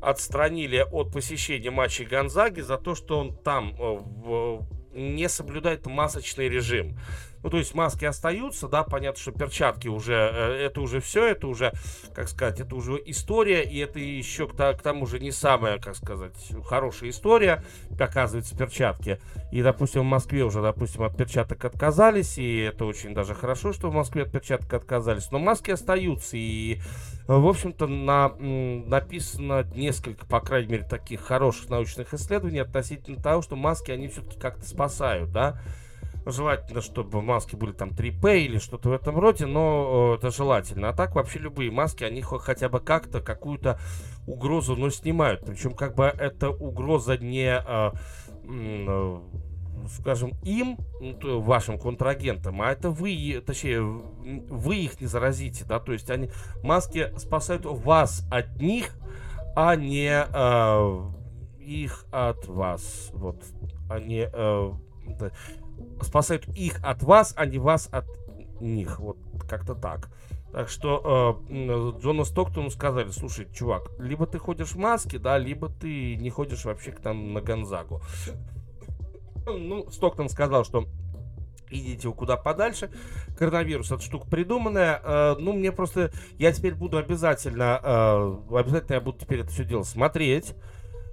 [0.00, 4.64] отстранили от посещения матчей Гонзаги за то, что он там в
[4.98, 6.98] не соблюдает масочный режим.
[7.42, 11.46] Ну, то есть маски остаются, да, понятно, что перчатки уже, э, это уже все, это
[11.46, 11.72] уже,
[12.12, 16.34] как сказать, это уже история, и это еще к, тому же не самая, как сказать,
[16.64, 17.64] хорошая история,
[17.98, 19.20] оказывается, перчатки.
[19.52, 23.88] И, допустим, в Москве уже, допустим, от перчаток отказались, и это очень даже хорошо, что
[23.88, 26.80] в Москве от перчаток отказались, но маски остаются, и,
[27.28, 33.54] в общем-то, на, написано несколько, по крайней мере, таких хороших научных исследований относительно того, что
[33.54, 35.60] маски, они все-таки как-то спасают, да,
[36.30, 40.90] Желательно, чтобы маски были там 3P или что-то в этом роде, но это желательно.
[40.90, 43.80] А так вообще любые маски, они хотя бы как-то какую-то
[44.26, 45.46] угрозу, но снимают.
[45.46, 47.94] Причем как бы эта угроза не, а,
[48.44, 49.22] а,
[49.88, 55.92] скажем, им, ну, вашим контрагентам, а это вы, точнее, вы их не заразите, да, то
[55.92, 56.30] есть они,
[56.62, 58.94] маски спасают вас от них,
[59.56, 61.10] а не а,
[61.60, 63.42] их от вас, вот,
[63.88, 64.26] они...
[64.32, 64.72] А,
[66.02, 68.06] спасают их от вас, а не вас от
[68.60, 68.98] них.
[69.00, 70.10] Вот как-то так.
[70.52, 75.68] Так что э, Джону Стоктону сказали, слушай, чувак, либо ты ходишь в маске, да, либо
[75.68, 78.00] ты не ходишь вообще к там на Гонзагу.
[79.56, 80.86] Ну, Стоктон сказал, что
[81.70, 82.90] идите куда подальше.
[83.36, 85.00] Коронавирус, эта штука придуманная.
[85.02, 86.10] Э, ну, мне просто...
[86.38, 87.80] Я теперь буду обязательно...
[87.82, 90.54] Э, обязательно я буду теперь это все дело смотреть.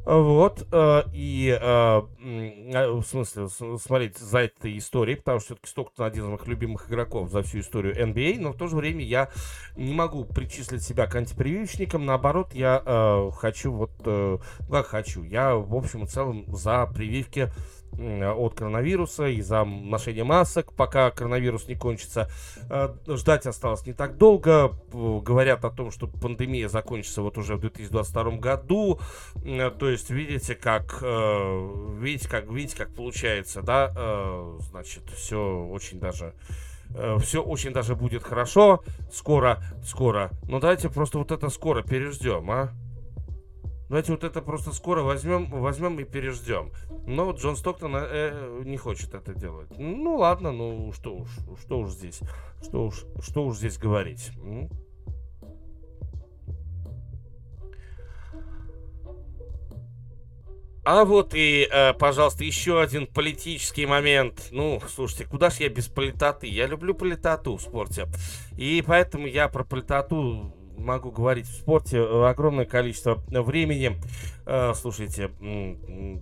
[0.07, 6.27] Вот, э, и, в смысле, смотреть за этой историей, потому что все-таки Стоктон один из
[6.27, 9.29] моих любимых игроков за всю историю NBA, но в то же время я
[9.75, 15.75] не могу причислить себя к антипрививочникам, наоборот, я хочу вот, ну как хочу, я, в
[15.75, 17.49] общем и целом за прививки
[17.97, 22.29] от коронавируса, из-за ношения масок, пока коронавирус не кончится.
[22.69, 24.71] Э, ждать осталось не так долго.
[24.91, 28.99] Говорят о том, что пандемия закончится вот уже в 2022 году.
[29.43, 33.93] Э, то есть видите, как э, видите, как видите, как получается, да?
[34.59, 36.33] Значит, все очень даже
[37.19, 38.83] все очень даже будет хорошо.
[39.11, 40.31] Скоро, скоро.
[40.47, 42.69] Но давайте просто вот это скоро переждем, а?
[43.87, 46.71] Давайте вот это просто скоро возьмем, возьмем и переждем.
[47.05, 49.69] Но Джон Стоктон э, не хочет это делать.
[49.77, 51.29] Ну ладно, ну что уж,
[51.61, 52.19] что уж здесь,
[52.63, 54.31] что уж, что уж здесь говорить.
[60.87, 64.49] А вот и, э, пожалуйста, еще один политический момент.
[64.51, 66.45] Ну, слушайте, куда ж я без политоты?
[66.45, 68.05] Я люблю политоту в спорте.
[68.55, 73.99] И поэтому я про политоту могу говорить в спорте э, огромное количество времени.
[74.45, 75.29] Э, слушайте,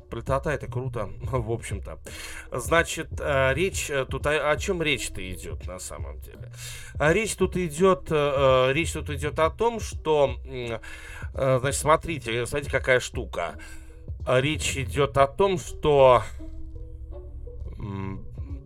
[0.09, 1.99] политота это круто, в общем-то.
[2.51, 6.51] Значит, э, речь тут о, о чем речь-то идет на самом деле?
[6.99, 10.35] Речь тут идет, речь тут идет о том, что,
[11.33, 13.55] значит, смотрите, смотрите, какая штука.
[14.27, 16.23] Речь идет о том, что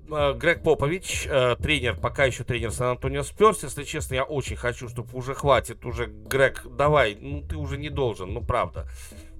[0.08, 3.63] Грег Попович, э, тренер, пока еще тренер Сан-Антонио Сперс.
[3.63, 7.89] Если честно, я очень хочу, чтобы уже хватит, уже, Грег, давай, ну ты уже не
[7.89, 8.88] должен, ну правда.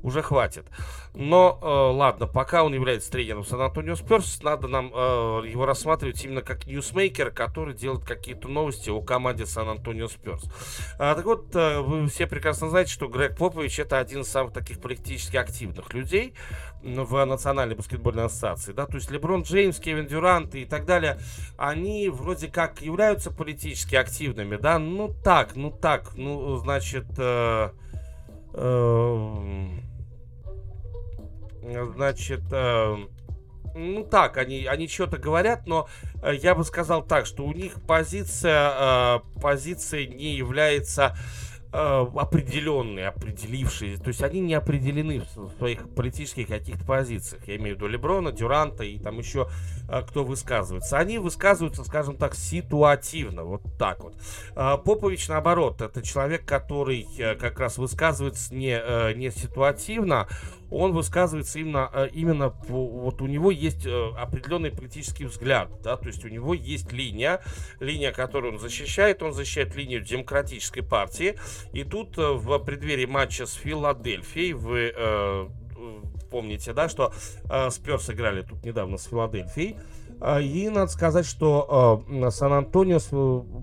[0.08, 0.66] Уже хватит.
[1.14, 6.42] Но, э, ладно, пока он является тренером Сан-Антонио Сперс, надо нам э, его рассматривать именно
[6.42, 10.44] как ньюсмейкер, который делает какие-то новости о команде Сан-Антонио Сперс.
[11.00, 14.54] А, так вот, э, вы все прекрасно знаете, что Грег Попович это один из самых
[14.54, 16.34] таких политически активных людей
[16.84, 18.72] в Национальной баскетбольной ассоциации.
[18.72, 18.86] Да?
[18.86, 21.20] То есть Леброн Джеймс, Кевин Дюрант и так далее,
[21.58, 27.72] они вроде как являются политически активными, да, ну так, ну так, ну, значит, э,
[28.54, 29.68] э,
[31.94, 32.96] значит, э,
[33.78, 35.88] ну так, они, они что-то говорят, но
[36.22, 41.16] э, я бы сказал так, что у них позиция, э, позиция не является
[41.72, 47.48] э, определенные, определившие, то есть они не определены в своих политических каких-то позициях.
[47.48, 49.48] Я имею в виду Леброна, Дюранта и там еще
[49.88, 50.98] кто высказывается.
[50.98, 54.16] Они высказываются, скажем так, ситуативно, вот так вот.
[54.56, 60.28] Э, Попович, наоборот, это человек, который э, как раз высказывается не, э, не ситуативно,
[60.70, 66.08] он высказывается именно, э, именно вот у него есть э, определенный политический взгляд, да, то
[66.08, 67.42] есть у него есть линия,
[67.80, 71.38] линия, которую он защищает, он защищает линию демократической партии,
[71.72, 74.56] и тут э, в преддверии матча с Филадельфией
[74.96, 75.48] э,
[76.30, 77.14] помните, да, что
[77.50, 79.78] э, Сперс играли тут недавно с Филадельфией,
[80.42, 83.00] и надо сказать, что э, Сан-Антонио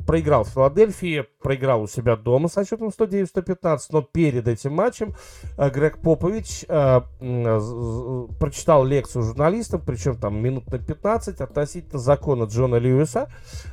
[0.06, 5.14] проиграл в Филадельфии, проиграл у себя дома со счетом 109-115, но перед этим матчем
[5.58, 12.44] э, Грег Попович э, э, прочитал лекцию журналистам, причем там минут на 15 относительно закона
[12.44, 13.28] Джона Льюиса.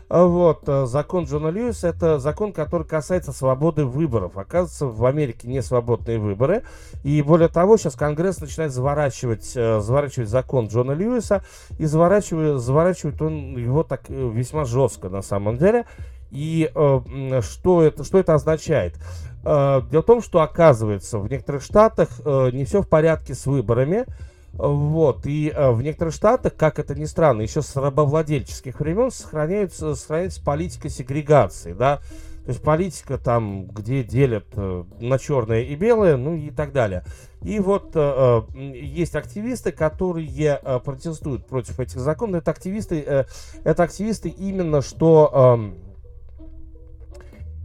[0.09, 4.37] Вот, закон Джона Льюиса это закон, который касается свободы выборов.
[4.37, 6.63] Оказывается, в Америке не свободные выборы.
[7.03, 11.45] И более того, сейчас Конгресс начинает заворачивать, заворачивать закон Джона Льюиса
[11.79, 15.85] и заворачивает заворачивает он его так э, весьма жестко на самом деле.
[16.31, 18.95] И э, что, это, что это означает?
[19.43, 23.45] Э, дело в том, что оказывается в некоторых штатах э, не все в порядке с
[23.45, 24.05] выборами.
[24.53, 29.95] Вот, и э, в некоторых штатах, как это ни странно, еще с рабовладельческих времен сохраняется,
[29.95, 32.01] сохраняется политика сегрегации, да,
[32.43, 37.03] то есть политика там, где делят э, на черное и белое, ну и так далее.
[37.43, 38.41] И вот э, э,
[38.77, 42.41] есть активисты, которые э, протестуют против этих законов.
[42.41, 43.25] Это активисты, э,
[43.63, 45.73] это активисты именно что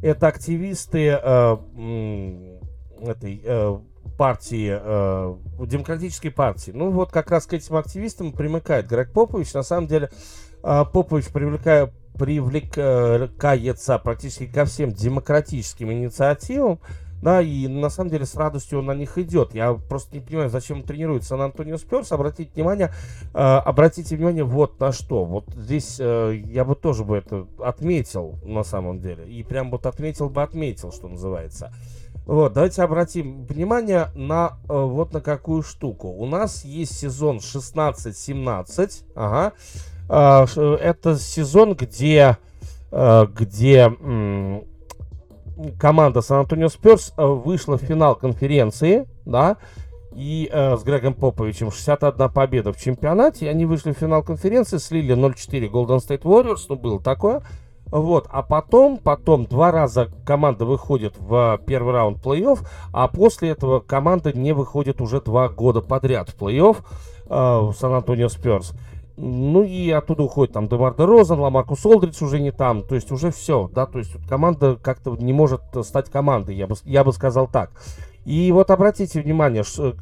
[0.02, 1.56] э, это активисты э,
[3.00, 3.78] этой э,
[4.16, 5.36] партии, э,
[5.66, 6.70] демократической партии.
[6.74, 9.54] Ну вот как раз к этим активистам примыкает Грег Попович.
[9.54, 10.10] На самом деле
[10.62, 16.80] э, Попович привлекая, привлекается практически ко всем демократическим инициативам.
[17.22, 19.54] Да, и на самом деле с радостью он на них идет.
[19.54, 22.12] Я просто не понимаю, зачем он тренирует Сан-Антонио Сперс.
[22.12, 22.92] Обратите внимание,
[23.32, 25.24] э, обратите внимание вот на что.
[25.24, 29.26] Вот здесь э, я бы тоже бы это отметил на самом деле.
[29.26, 31.72] И прям вот отметил бы отметил, что называется.
[32.26, 36.08] Вот, давайте обратим внимание на э, вот на какую штуку.
[36.08, 39.04] У нас есть сезон 16-17.
[39.14, 39.52] Ага.
[40.08, 40.46] Э,
[40.80, 42.38] это сезон, где,
[42.90, 43.92] э, где
[45.78, 49.56] команда Сан-Антонио Сперс вышла в финал конференции, да,
[50.16, 53.50] и э, с Грегом Поповичем 61 победа в чемпионате.
[53.50, 57.42] Они вышли в финал конференции, слили 0-4 Golden State Warriors, ну, было такое.
[57.86, 63.78] Вот, а потом, потом два раза команда выходит в первый раунд плей-офф, а после этого
[63.78, 68.72] команда не выходит уже два года подряд в плей-офф э, в Сан-Антонио Сперс.
[69.16, 72.82] Ну и оттуда уходит там Демар де Розен, Ламаркус Олдридж уже не там.
[72.82, 76.74] То есть уже все, да, то есть команда как-то не может стать командой, я бы,
[76.84, 77.70] я бы сказал так.
[78.26, 79.94] И вот обратите внимание, что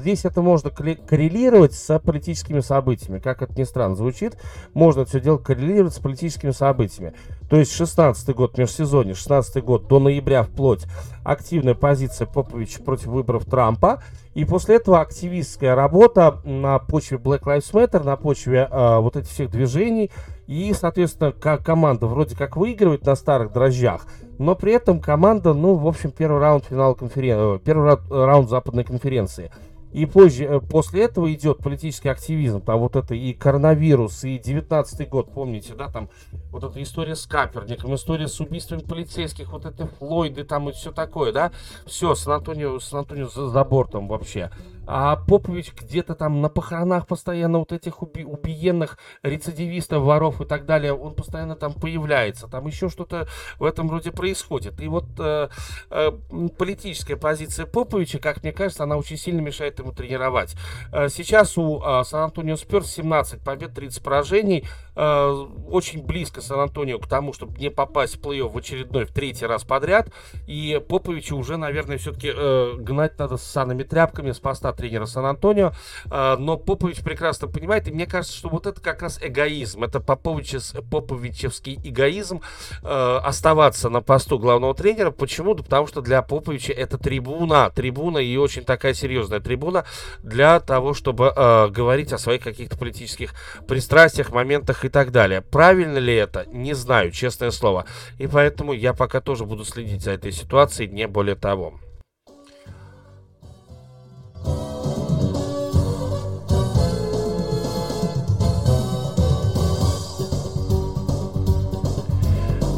[0.00, 3.20] здесь это можно коррелировать с политическими событиями.
[3.20, 4.36] Как это ни странно звучит,
[4.74, 7.14] можно все дело коррелировать с политическими событиями.
[7.48, 10.84] То есть 16 год межсезонье, 16 год до ноября вплоть
[11.22, 14.02] активная позиция Поповича против выборов Трампа.
[14.34, 19.30] И после этого активистская работа на почве Black Lives Matter, на почве э, вот этих
[19.30, 20.10] всех движений.
[20.48, 24.06] И, соответственно, команда вроде как выигрывает на старых дрожжах,
[24.40, 28.84] но при этом команда, ну, в общем, первый раунд финала конференции, э, первый раунд западной
[28.84, 29.52] конференции.
[29.92, 35.06] И позже, э, после этого идет политический активизм, там вот это и коронавирус, и 19
[35.10, 36.08] год, помните, да, там
[36.52, 40.90] вот эта история с Каперником, история с убийствами полицейских, вот это Флойды там и все
[40.90, 41.52] такое, да,
[41.84, 44.50] все, Сан-Антонио, Сан-Антонио за, за бортом вообще.
[44.92, 50.66] А Попович где-то там на похоронах постоянно вот этих уби- убиенных рецидивистов, воров и так
[50.66, 53.28] далее, он постоянно там появляется, там еще что-то
[53.60, 54.80] в этом роде происходит.
[54.80, 55.48] И вот э,
[55.90, 56.10] э,
[56.58, 60.56] политическая позиция Поповича, как мне кажется, она очень сильно мешает ему тренировать.
[60.92, 64.66] Э, сейчас у э, Сан-Антонио Спёрс 17 побед, 30 поражений,
[64.96, 69.46] э, очень близко Сан-Антонио к тому, чтобы не попасть в плей-офф в очередной, в третий
[69.46, 70.08] раз подряд,
[70.48, 75.72] и Поповичу уже, наверное, все-таки э, гнать надо с санными тряпками с поста тренера Сан-Антонио,
[76.10, 80.00] э, но Попович прекрасно понимает, и мне кажется, что вот это как раз эгоизм, это
[80.00, 82.40] Поповичес, Поповичевский эгоизм
[82.82, 85.10] э, оставаться на посту главного тренера.
[85.10, 85.54] Почему?
[85.54, 89.84] Да потому что для Поповича это трибуна, трибуна и очень такая серьезная трибуна
[90.22, 93.34] для того, чтобы э, говорить о своих каких-то политических
[93.68, 95.42] пристрастиях, моментах и так далее.
[95.42, 96.46] Правильно ли это?
[96.46, 97.84] Не знаю, честное слово.
[98.18, 101.74] И поэтому я пока тоже буду следить за этой ситуацией, не более того.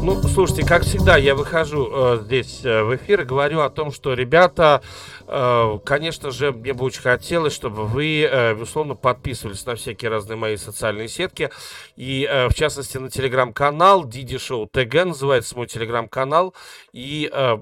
[0.05, 3.89] Ну, слушайте, как всегда, я выхожу э, здесь э, в эфир и говорю о том,
[3.89, 4.81] что, ребята,
[5.25, 10.35] э, конечно же, мне бы очень хотелось, чтобы вы, э, безусловно, подписывались на всякие разные
[10.35, 11.51] мои социальные сетки.
[11.95, 16.53] И, э, в частности, на телеграм-канал Диди Шоу ТГ называется мой телеграм-канал.
[16.91, 17.57] И э,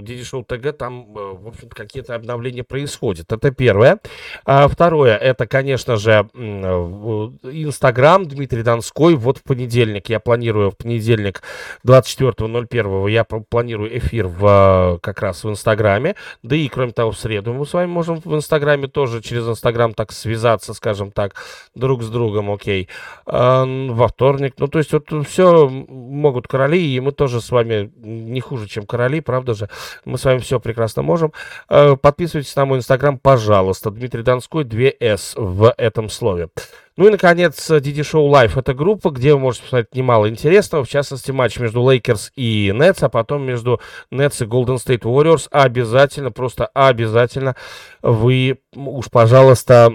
[0.00, 3.32] Диди Шоу ТГ там, э, в общем-то, какие-то обновления происходят.
[3.32, 3.98] Это первое.
[4.44, 9.16] А второе, это, конечно же, э, Инстаграм Дмитрий Донской.
[9.16, 11.42] Вот в понедельник, я планирую в понедельник понедельник,
[11.86, 16.14] 24.01 я планирую эфир в, как раз в Инстаграме.
[16.42, 19.94] Да и, кроме того, в среду мы с вами можем в Инстаграме тоже через Инстаграм
[19.94, 21.34] так связаться, скажем так,
[21.74, 22.88] друг с другом, окей.
[23.26, 27.92] А, во вторник, ну, то есть вот все могут короли, и мы тоже с вами
[27.96, 29.68] не хуже, чем короли, правда же?
[30.04, 31.32] Мы с вами все прекрасно можем.
[31.68, 33.90] А, подписывайтесь на мой Инстаграм, пожалуйста.
[33.90, 36.48] Дмитрий Донской, 2С в этом слове.
[36.96, 38.58] Ну и, наконец, DD Show Live.
[38.58, 40.84] Это группа, где вы можете посмотреть немало интересного.
[40.84, 43.80] В частности, матч между Лейкерс и Нетс, а потом между
[44.10, 45.48] Нетс и Golden State Warriors.
[45.50, 47.56] Обязательно, просто обязательно
[48.02, 49.90] вы уж, пожалуйста,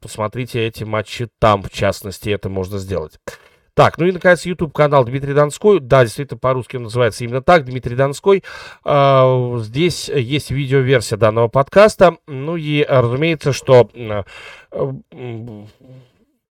[0.00, 3.18] посмотрите эти матчи там, в частности, это можно сделать.
[3.76, 5.80] Так, ну и, наконец, YouTube-канал Дмитрий Донской.
[5.80, 8.42] Да, действительно, по-русски он называется именно так, Дмитрий Донской.
[8.84, 12.16] А, здесь есть видеоверсия данного подкаста.
[12.26, 13.90] Ну и, разумеется, что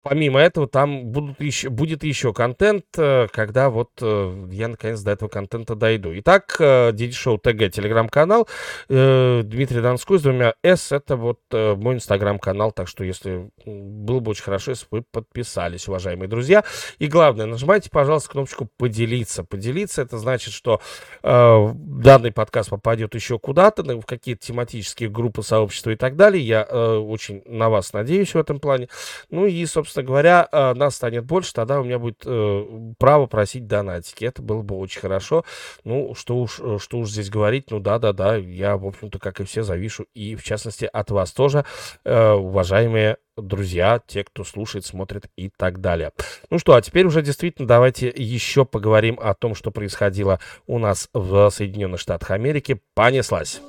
[0.03, 5.11] Помимо этого, там будут еще, будет еще контент, э, когда вот э, я наконец до
[5.11, 6.11] этого контента дойду.
[6.15, 8.49] Итак, Диди Шоу ТГ, телеграм-канал,
[8.89, 14.31] э, Дмитрий Донской с двумя С, это вот мой инстаграм-канал, так что если было бы
[14.31, 16.65] очень хорошо, если бы вы подписались, уважаемые друзья.
[16.99, 19.45] И главное, нажимайте, пожалуйста, кнопочку «Поделиться».
[19.45, 20.81] Поделиться, это значит, что
[21.23, 26.45] э, данный подкаст попадет еще куда-то, в какие-то тематические группы, сообщества и так далее.
[26.45, 28.89] Я э, очень на вас надеюсь в этом плане.
[29.29, 33.27] Ну и, собственно, собственно говоря, э, нас станет больше, тогда у меня будет э, право
[33.27, 34.25] просить донатики.
[34.25, 35.45] Это было бы очень хорошо.
[35.83, 39.43] Ну, что уж, э, что уж здесь говорить, ну да-да-да, я, в общем-то, как и
[39.43, 40.05] все, завишу.
[40.15, 41.65] И, в частности, от вас тоже,
[42.03, 46.11] уважаемые друзья, те, кто слушает, смотрит и так далее.
[46.49, 51.09] Ну что, а теперь уже действительно давайте еще поговорим о том, что происходило у нас
[51.13, 52.81] в Соединенных Штатах Америки.
[52.95, 53.61] Понеслась.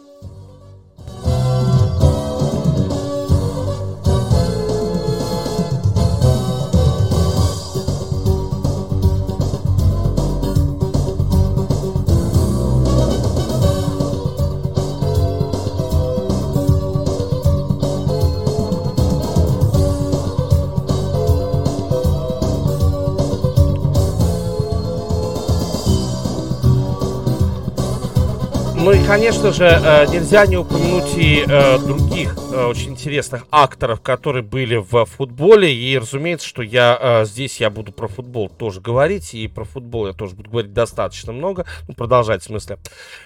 [29.06, 34.76] Конечно же, э, нельзя не упомянуть и э, других э, очень интересных акторов, которые были
[34.76, 35.74] в футболе.
[35.74, 39.34] И, разумеется, что я здесь я буду про футбол тоже говорить.
[39.34, 41.66] И про футбол я тоже буду говорить достаточно много.
[41.88, 42.78] Ну, продолжать в смысле.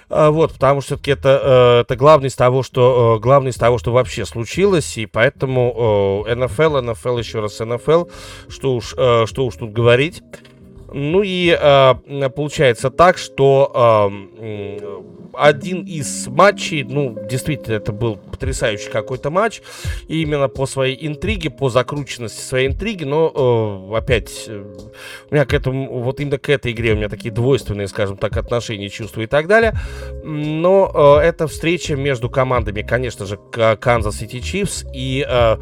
[0.09, 4.24] Вот, потому что все-таки это, это главное из того, что главное из того, что вообще
[4.24, 4.97] случилось.
[4.97, 8.05] И поэтому НФЛ, НФЛ, еще раз НФЛ,
[8.49, 10.22] что уж, что уж тут говорить.
[10.93, 14.78] Ну и э, получается так, что э,
[15.34, 19.61] один из матчей, ну, действительно, это был потрясающий какой-то матч,
[20.09, 24.64] именно по своей интриге, по закрученности своей интриги, но э, опять э,
[25.30, 28.36] у меня к этому, вот именно к этой игре у меня такие двойственные, скажем так,
[28.36, 29.74] отношения, чувства и так далее.
[30.24, 35.57] Но э, это встреча между командами, конечно же, Канзас Сити Чифс и э,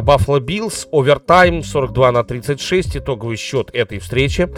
[0.00, 4.48] Баффало Биллс, овертайм 42 на 36, итоговый счет этой встречи.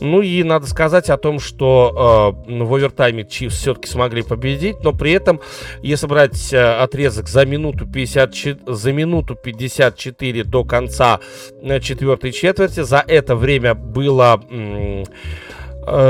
[0.00, 4.92] Ну и надо сказать о том, что э, в овертайме Чифс все-таки смогли победить, но
[4.92, 5.40] при этом,
[5.82, 8.34] если брать э, отрезок за минуту, 50,
[8.66, 11.20] за минуту 54 до конца
[11.62, 15.04] э, четвертой четверти, за это время было э,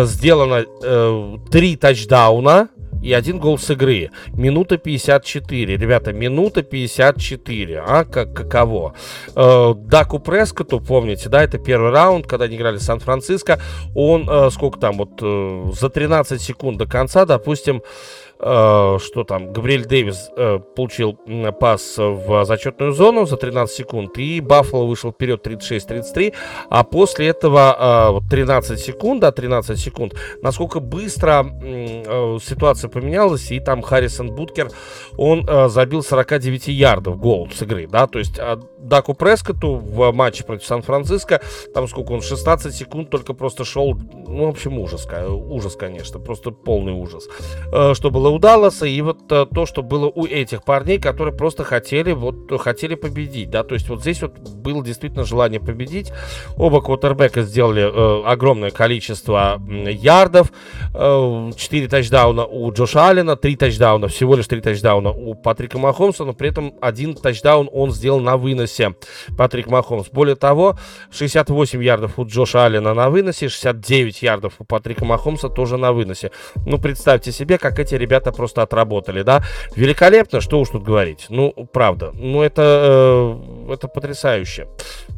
[0.04, 2.68] сделано э, три тачдауна,
[3.02, 4.10] и один гол с игры.
[4.32, 5.76] Минута 54.
[5.76, 7.82] Ребята, минута 54.
[7.86, 8.94] А как, каково?
[9.34, 13.60] Э, Даку Прескоту, помните, да, это первый раунд, когда они играли в Сан-Франциско.
[13.94, 19.52] Он, э, сколько там, вот э, за 13 секунд до конца, допустим, Э, что там,
[19.52, 21.16] Габриэль Дэвис э, получил
[21.60, 26.34] пас в зачетную зону за 13 секунд, и Баффало вышел вперед 36-33,
[26.68, 33.60] а после этого э, 13 секунд, да, 13 секунд, насколько быстро э, ситуация поменялась, и
[33.60, 34.70] там Харрисон Буткер,
[35.16, 40.10] он э, забил 49 ярдов гол с игры, да, то есть э, Даку Прескоту в
[40.12, 41.40] матче против Сан-Франциско,
[41.72, 45.06] там сколько он, 16 секунд только просто шел, ну, в общем, ужас,
[45.48, 47.28] ужас, конечно, просто полный ужас,
[47.72, 51.34] э, что было у Далласа, и вот э, то, что было у этих парней, которые
[51.34, 56.12] просто хотели, вот, хотели победить, да, то есть вот здесь вот было действительно желание победить.
[56.56, 60.52] Оба квотербека сделали э, огромное количество ярдов,
[60.94, 66.24] э, 4 тачдауна у Джоша Аллена, 3 тачдауна, всего лишь 3 тачдауна у Патрика Махомса,
[66.24, 68.94] но при этом один тачдаун он сделал на выносе,
[69.36, 70.08] Патрик Махомс.
[70.10, 70.78] Более того,
[71.10, 76.30] 68 ярдов у Джоша Аллена на выносе, 69 ярдов у Патрика Махомса тоже на выносе.
[76.66, 79.42] Ну, представьте себе, как эти ребята ребята просто отработали, да.
[79.76, 81.26] Великолепно, что уж тут говорить.
[81.28, 82.12] Ну, правда.
[82.14, 83.36] Ну, это,
[83.68, 84.68] э, это потрясающе.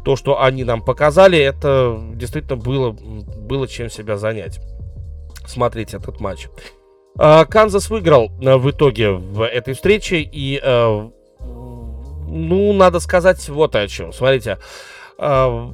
[0.05, 4.61] То, что они нам показали, это действительно было, было чем себя занять.
[5.47, 6.49] Смотрите этот матч.
[7.19, 10.21] Э, Канзас выиграл э, в итоге в этой встрече.
[10.21, 11.09] И, э,
[12.27, 14.13] ну, надо сказать вот о чем.
[14.13, 14.59] Смотрите.
[15.19, 15.71] Э,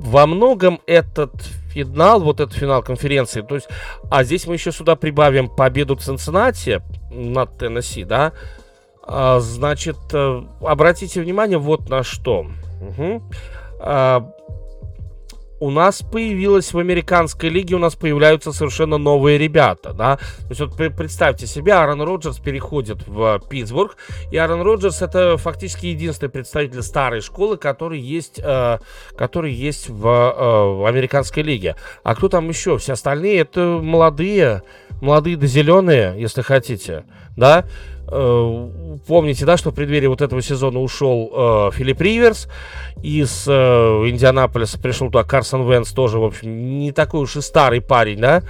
[0.00, 1.32] во многом этот
[1.72, 3.68] финал, вот этот финал конференции, то есть,
[4.10, 8.32] а здесь мы еще сюда прибавим победу Цинциннати над Теннесси, да,
[9.02, 12.46] а, значит, э, обратите внимание вот на что.
[12.80, 13.22] Угу.
[13.80, 14.32] А,
[15.60, 20.16] у нас появилась в американской лиге, у нас появляются совершенно новые ребята, да.
[20.16, 23.96] То есть вот представьте себе, Аарон Роджерс переходит в Питтсбург,
[24.32, 28.78] и Аарон Роджерс это фактически единственный представитель старой школы, который есть, э,
[29.16, 31.76] который есть в, э, в американской лиге.
[32.02, 32.78] А кто там еще?
[32.78, 34.62] Все остальные это молодые,
[35.02, 37.04] молодые да зеленые, если хотите,
[37.36, 37.66] да.
[38.10, 42.48] Э, помните, да, что в преддверии вот этого сезона ушел э, Филипп Риверс
[43.02, 47.80] из э, Индианаполиса, пришел туда Карсон Венс, тоже, в общем, не такой уж и старый
[47.80, 48.42] парень, да.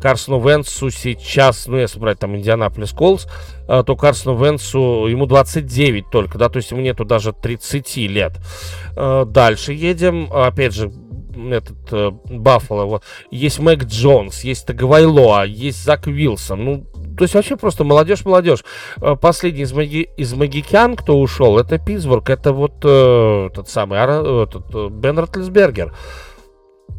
[0.00, 3.26] Карсону Венсу сейчас, ну, если брать там Индианаполис Колс,
[3.68, 8.38] э, то Карсону Венсу, ему 29 только, да, то есть ему нету даже 30 лет.
[8.96, 10.92] Э, дальше едем, опять же,
[11.50, 13.02] этот э, Баффало, вот.
[13.30, 16.86] есть Мэг Джонс, есть Тагвайлоа, есть Зак Вилсон, ну,
[17.18, 18.64] то есть вообще просто молодежь-молодежь.
[19.02, 23.98] Э, последний из, маги, из магикян, кто ушел, это Питтсбург, это вот э, тот самый
[23.98, 25.92] э, этот, э, Бен Ротлисбергер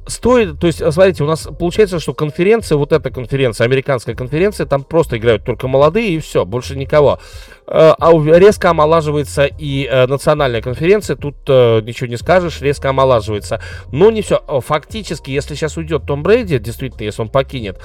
[0.08, 4.84] стоит, то есть, смотрите, у нас получается, что конференция, вот эта конференция, американская конференция, там
[4.84, 7.20] просто играют только молодые и все, больше никого.
[7.68, 13.62] А резко омолаживается и национальная конференция, тут ничего не скажешь, резко омолаживается.
[13.92, 14.42] Но не все.
[14.66, 17.80] Фактически, если сейчас уйдет Том Брейди, действительно, если он покинет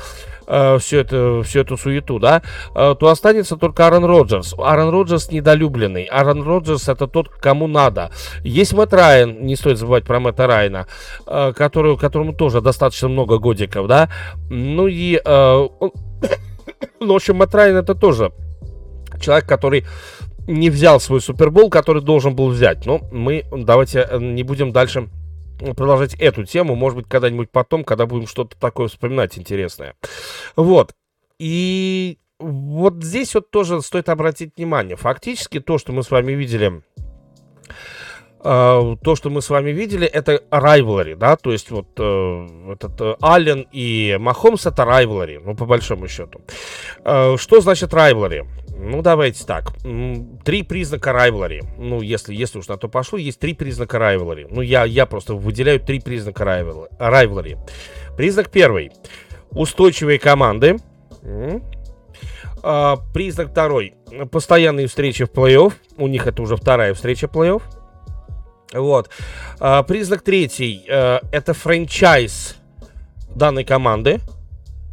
[0.44, 2.42] всю, это, всю эту суету, да,
[2.74, 4.54] то останется только Аарон Роджерс.
[4.58, 6.04] Аарон Роджерс недолюбленный.
[6.04, 8.10] Аарон Роджерс это тот, кому надо.
[8.42, 10.86] Есть Мэтт Райан, не стоит забывать про Мэтта Райана,
[11.26, 14.08] который, которому тоже достаточно много годиков, да.
[14.50, 15.20] Ну и...
[17.00, 18.32] Ну, в общем, Мэтт Райан это тоже
[19.20, 19.84] человек, который
[20.46, 22.86] не взял свой Супербол, который должен был взять.
[22.86, 25.08] Но мы давайте э, не будем дальше
[25.58, 26.74] продолжать эту тему.
[26.74, 29.94] Может быть, когда-нибудь потом, когда будем что-то такое вспоминать интересное.
[30.56, 30.94] Вот.
[31.38, 34.96] И вот здесь вот тоже стоит обратить внимание.
[34.96, 36.82] Фактически то, что мы с вами видели
[38.44, 43.16] то, что мы с вами видели, это rivalry, да, то есть вот uh, этот uh,
[43.22, 46.42] Аллен и Махомс это rivalry, ну, по большому счету.
[47.00, 48.46] Что значит rivalry?
[48.76, 49.72] Ну, давайте так.
[50.44, 51.62] Три признака rivalry.
[51.78, 54.46] Ну, если, если уж на то пошло, есть три признака rivalry.
[54.50, 57.56] Ну, я, я просто выделяю три признака rivalry.
[58.16, 58.92] Признак первый.
[59.52, 60.76] Устойчивые команды.
[62.62, 63.94] А, признак второй.
[64.30, 65.72] Постоянные встречи в плей-офф.
[65.96, 67.62] У них это уже вторая встреча плей-офф.
[68.74, 69.08] Вот.
[69.60, 70.84] А, признак третий.
[70.88, 72.56] А, это франчайз
[73.34, 74.20] данной команды.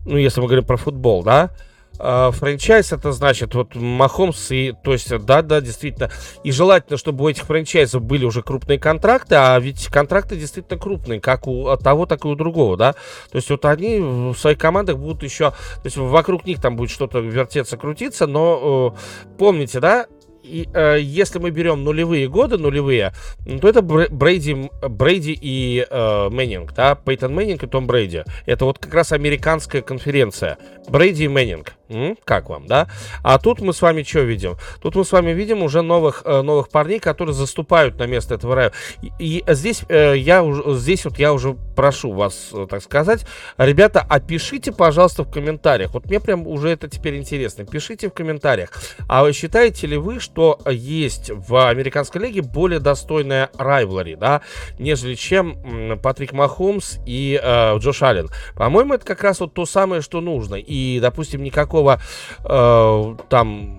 [0.06, 1.52] Ну, если мы говорим про футбол, да.
[2.00, 6.10] э, франчайз, это значит вот Махомс и, то есть, да, да, действительно,
[6.44, 11.22] и желательно, чтобы у этих франчайзов были уже крупные контракты, а ведь контракты действительно крупные,
[11.22, 14.98] как у того, так и у другого, да, то есть вот они в своих командах
[14.98, 20.08] будут еще, то есть вокруг них там будет что-то вертеться, крутиться, но э, помните, да,
[20.44, 23.14] и, э, если мы берем нулевые годы, нулевые,
[23.62, 28.24] то это Брейди, Брейди и э, Мэннинг, да, Пейтон Мэннинг и Том Брейди.
[28.46, 30.58] Это вот как раз американская конференция.
[30.88, 31.74] Брейди и Мэннинг.
[31.92, 32.18] М?
[32.24, 32.88] Как вам, да?
[33.22, 34.56] А тут мы с вами что видим?
[34.82, 38.56] Тут мы с вами видим уже новых, э, новых парней, которые заступают на место этого
[38.56, 38.72] рая.
[39.02, 40.44] И, и здесь, э, я,
[40.76, 43.26] здесь вот я уже прошу вас, э, так сказать,
[43.58, 45.94] ребята, опишите, пожалуйста, в комментариях.
[45.94, 47.66] Вот мне прям уже это теперь интересно.
[47.66, 48.72] Пишите в комментариях.
[49.10, 50.31] А вы считаете ли вы, что
[50.70, 54.42] есть в американской лиге более достойная райвлари, да,
[54.80, 58.30] нежели чем Патрик Махомс и э, Джош Аллен?
[58.56, 60.56] По-моему, это как раз вот то самое, что нужно.
[60.56, 62.02] И, допустим, никакого
[62.44, 63.78] э, там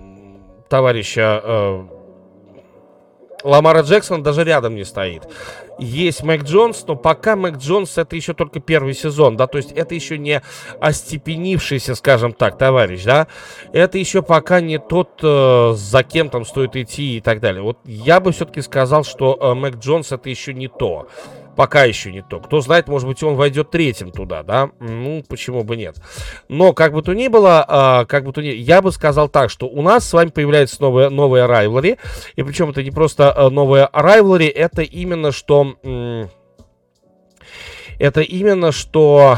[0.69, 1.83] товарища э,
[3.43, 5.23] Ламара Джексона даже рядом не стоит.
[5.79, 9.71] Есть Мэг Джонс, но пока Мэг Джонс это еще только первый сезон, да, то есть
[9.71, 10.41] это еще не
[10.79, 13.27] остепенившийся, скажем так, товарищ, да,
[13.71, 17.63] это еще пока не тот, э, за кем там стоит идти и так далее.
[17.63, 21.07] Вот я бы все-таки сказал, что э, Мэг Джонс это еще не то.
[21.55, 22.39] Пока еще не то.
[22.39, 24.71] Кто знает, может быть, он войдет третьим туда, да?
[24.79, 25.97] Ну, почему бы нет.
[26.49, 28.47] Но, как бы то ни было, а, как бы то ни...
[28.47, 31.99] Я бы сказал так, что у нас с вами появляется новая, новая райвлари.
[32.35, 35.75] И причем это не просто а, новая райвлари, это именно что...
[37.99, 39.37] Это именно что...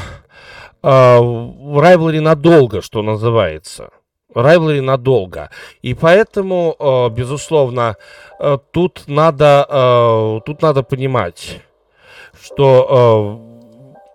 [0.82, 3.90] Райвлари надолго, что называется.
[4.34, 5.50] Райвлари надолго.
[5.82, 7.98] И поэтому, безусловно,
[8.72, 11.62] тут надо, тут надо понимать
[12.46, 13.42] что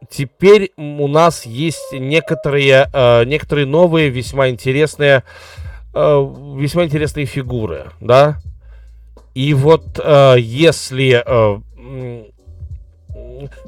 [0.00, 5.24] э, теперь у нас есть некоторые, э, некоторые новые, весьма интересные,
[5.94, 8.38] э, весьма интересные фигуры, да.
[9.34, 9.98] И вот
[10.38, 11.22] если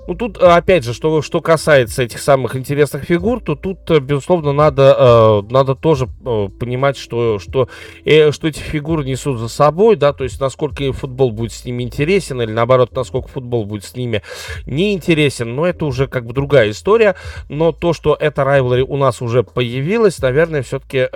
[0.07, 4.01] ну, тут, э, опять же, что, что касается этих самых интересных фигур, то тут, э,
[4.01, 7.68] безусловно, надо, э, надо тоже понимать, что, что,
[8.05, 12.41] что эти фигуры несут за собой, да, то есть насколько футбол будет с ними интересен,
[12.43, 14.23] или наоборот, насколько футбол будет с ними
[14.66, 17.14] неинтересен, но это уже как бы другая история.
[17.49, 21.09] Но то, что эта райвелри у нас уже появилась, наверное, все-таки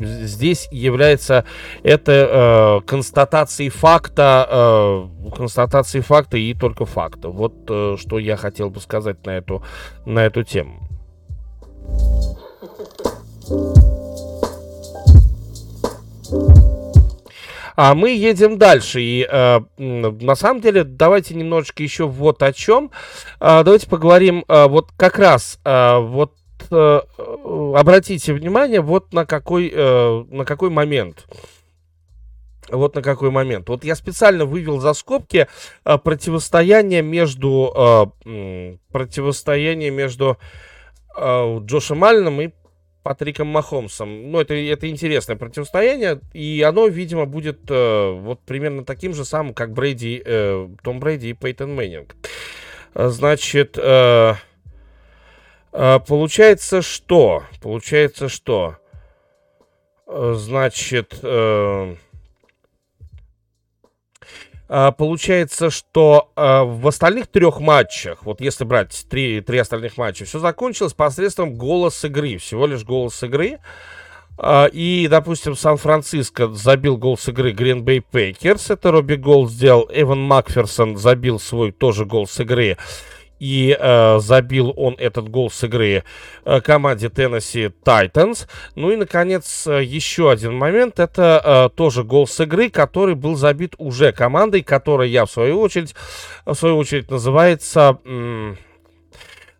[0.00, 1.44] здесь является
[1.82, 7.28] это э, констатацией факта, э, констатацией факта и только факта.
[7.28, 9.62] Вот э, что я хотел бы сказать на эту,
[10.04, 10.88] на эту тему.
[17.74, 19.00] А мы едем дальше.
[19.00, 22.90] И э, на самом деле, давайте немножечко еще вот о чем.
[23.40, 26.34] Э, давайте поговорим э, вот как раз э, вот
[26.72, 31.26] обратите внимание вот на какой, э, на какой момент.
[32.68, 33.68] Вот на какой момент.
[33.68, 35.48] Вот я специально вывел за скобки
[35.84, 40.38] э, противостояние между э, противостояние между
[41.16, 42.50] э, Джошем Алленом и
[43.02, 44.30] Патриком Махомсом.
[44.30, 49.54] Ну, это, это интересное противостояние, и оно, видимо, будет э, вот примерно таким же самым,
[49.54, 52.14] как Брейди, э, Том Брейди и Пейтон Мэннинг.
[52.94, 54.34] Значит, э,
[55.72, 57.44] получается что?
[57.60, 58.76] Получается что?
[60.06, 61.96] Э, значит, э,
[64.68, 70.38] а, получается, что в остальных трех матчах, вот если брать три, три остальных матча, все
[70.38, 73.58] закончилось посредством голос игры, всего лишь голос игры.
[74.38, 79.88] А, и, допустим, Сан-Франциско забил гол с игры Green Bay Packers, это Робби Гол сделал,
[79.92, 82.78] Эван Макферсон забил свой тоже гол с игры
[83.42, 86.04] и э, забил он этот гол с игры
[86.44, 88.46] э, команде Tennessee Titans.
[88.76, 91.00] Ну и, наконец, э, еще один момент.
[91.00, 95.58] Это э, тоже гол с игры, который был забит уже командой, которая я, в свою
[95.60, 95.96] очередь,
[96.46, 97.98] в свою очередь называется...
[98.04, 98.58] М-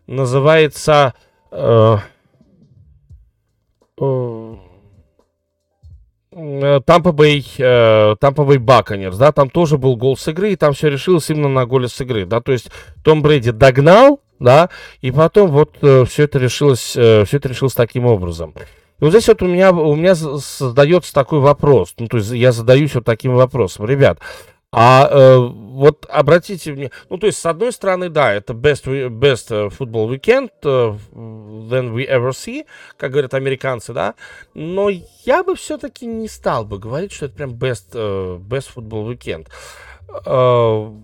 [0.07, 1.13] называется...
[1.51, 1.97] Э,
[3.99, 4.55] э,
[6.85, 7.45] Тампа Бэй,
[8.19, 11.49] Тампа Бэй Баконерс, да, там тоже был гол с игры, и там все решилось именно
[11.49, 12.69] на голе с игры, да, то есть
[13.03, 14.69] Том Брэди догнал, да,
[15.01, 18.53] и потом вот э, все это решилось, э, все это решилось таким образом.
[18.99, 22.51] И вот здесь вот у меня, у меня создается такой вопрос, ну, то есть я
[22.51, 24.19] задаюсь вот таким вопросом, ребят,
[24.75, 29.45] а э, вот обратите внимание, ну то есть с одной стороны, да, это best, best
[29.51, 32.65] э, football weekend uh, than we ever see,
[32.97, 34.15] как говорят американцы, да,
[34.55, 34.89] но
[35.25, 39.47] я бы все-таки не стал бы говорить, что это прям best, uh, best football weekend.
[40.25, 40.99] Э,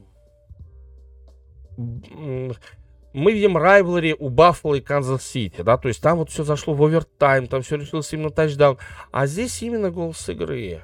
[3.13, 6.83] мы видим rivalry у Баффало и Канзас-Сити, да, то есть там вот все зашло в
[6.83, 8.79] овертайм, там все решилось именно тачдаун,
[9.11, 10.83] а здесь именно гол с игры.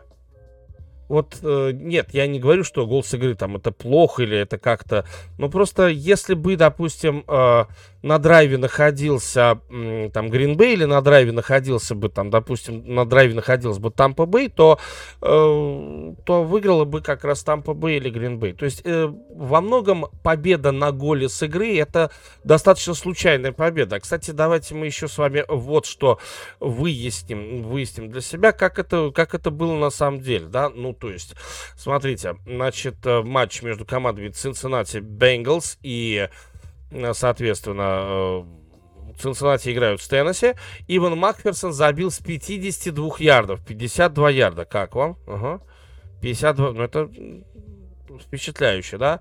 [1.08, 4.58] Вот э, нет, я не говорю, что гол с игры там это плохо или это
[4.58, 5.06] как-то,
[5.38, 7.66] но просто если бы, допустим, э,
[8.06, 9.60] на драйве находился
[10.14, 14.48] там Гринбей или на драйве находился бы там, допустим, на драйве находился бы Тампа Бэй,
[14.50, 14.78] то,
[15.24, 18.54] э, то выиграла бы как раз Тампа Бэй или Гринбей.
[18.54, 22.12] То есть э, во многом победа на голе с игры это
[22.44, 24.00] достаточно случайная победа.
[24.00, 26.20] Кстати, давайте мы еще с вами вот что
[26.60, 31.10] выясним, выясним для себя, как это, как это было на самом деле, да, ну то
[31.10, 31.34] есть,
[31.76, 36.30] смотрите, значит, э, матч между командами Cincinnati Bengals и
[37.14, 38.46] соответственно,
[39.20, 40.54] Цинциннати э, играют с Теннесси.
[40.88, 43.66] Иван Макферсон забил с 52 ярдов.
[43.66, 44.66] 52 ярда.
[44.66, 45.18] Как вам?
[45.28, 45.62] Ага.
[46.22, 46.72] 52.
[46.72, 47.10] Ну, это
[48.20, 49.20] впечатляюще, да?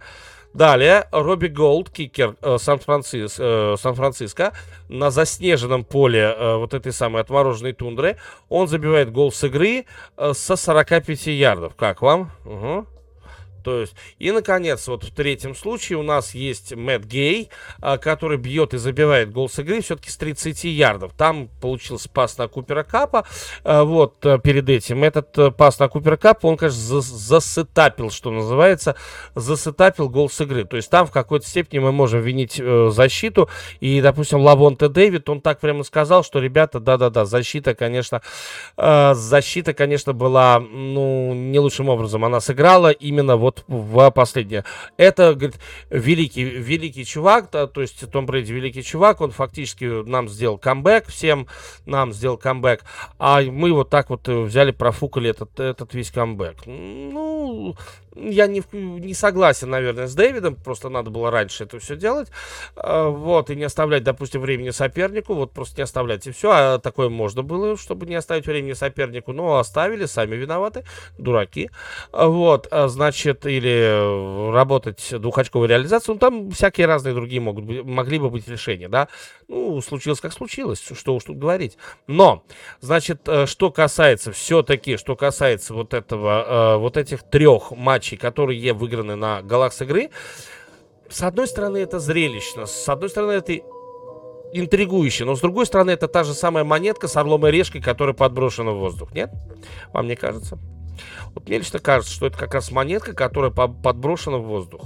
[0.54, 4.52] Далее, Робби Голд, кикер э, Сан-Францис, э, Сан-Франциско,
[4.88, 9.84] на заснеженном поле э, вот этой самой отмороженной тундры, он забивает гол с игры
[10.16, 11.74] э, со 45 ярдов.
[11.74, 12.30] Как вам?
[12.44, 12.86] Угу.
[13.64, 17.48] То есть, и, наконец, вот в третьем случае у нас есть Мэтт Гей,
[17.80, 21.12] а, который бьет и забивает гол с игры все-таки с 30 ярдов.
[21.16, 23.26] Там получился пас на Купера Капа.
[23.64, 28.30] А, вот, э, перед этим этот э, пас на Купера Капа, он, конечно, засетапил, что
[28.30, 28.96] называется,
[29.34, 30.64] засетапил гол с игры.
[30.64, 33.48] То есть, там в какой-то степени мы можем винить э, защиту.
[33.80, 38.20] И, допустим, Лавонте Дэвид, он так прямо сказал, что, ребята, да-да-да, защита, конечно,
[38.76, 44.64] защита, конечно, была, ну, не лучшим образом она сыграла именно вот вот в последнее.
[44.96, 45.58] Это, говорит,
[45.90, 51.08] великий, великий чувак, да, то есть Том Брэди великий чувак, он фактически нам сделал камбэк,
[51.08, 51.46] всем
[51.86, 52.84] нам сделал камбэк,
[53.18, 56.66] а мы вот так вот взяли, профукали этот, этот весь камбэк.
[56.66, 57.76] Ну,
[58.14, 62.28] я не, не согласен, наверное, с Дэвидом, просто надо было раньше это все делать,
[62.76, 66.78] а, вот, и не оставлять, допустим, времени сопернику, вот просто не оставлять, и все, а
[66.78, 70.84] такое можно было, чтобы не оставить времени сопернику, но оставили, сами виноваты,
[71.18, 71.70] дураки,
[72.12, 78.18] вот, а, значит, или работать двухочковой реализацией, ну, там всякие разные другие могут быть, могли
[78.18, 79.08] бы быть решения, да,
[79.48, 82.44] ну, случилось как случилось, что уж тут говорить, но,
[82.80, 88.16] значит, э, что касается все-таки, что касается вот этого, э, вот этих трех матчей, матчей,
[88.16, 90.10] которые выиграны на голах с игры,
[91.08, 93.54] с одной стороны, это зрелищно, с одной стороны, это
[94.52, 98.14] интригующе, но с другой стороны, это та же самая монетка с орлом и решкой, которая
[98.14, 99.30] подброшена в воздух, нет?
[99.92, 100.58] Вам не кажется?
[101.34, 104.82] Вот мне лично кажется, что это как раз монетка, которая подброшена в воздух.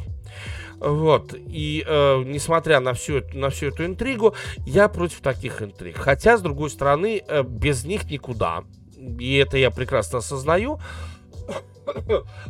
[0.81, 1.35] Вот.
[1.35, 5.99] И э, несмотря на всю, на всю эту интригу, я против таких интриг.
[5.99, 8.63] Хотя, с другой стороны, э, без них никуда.
[9.19, 10.79] И это я прекрасно осознаю.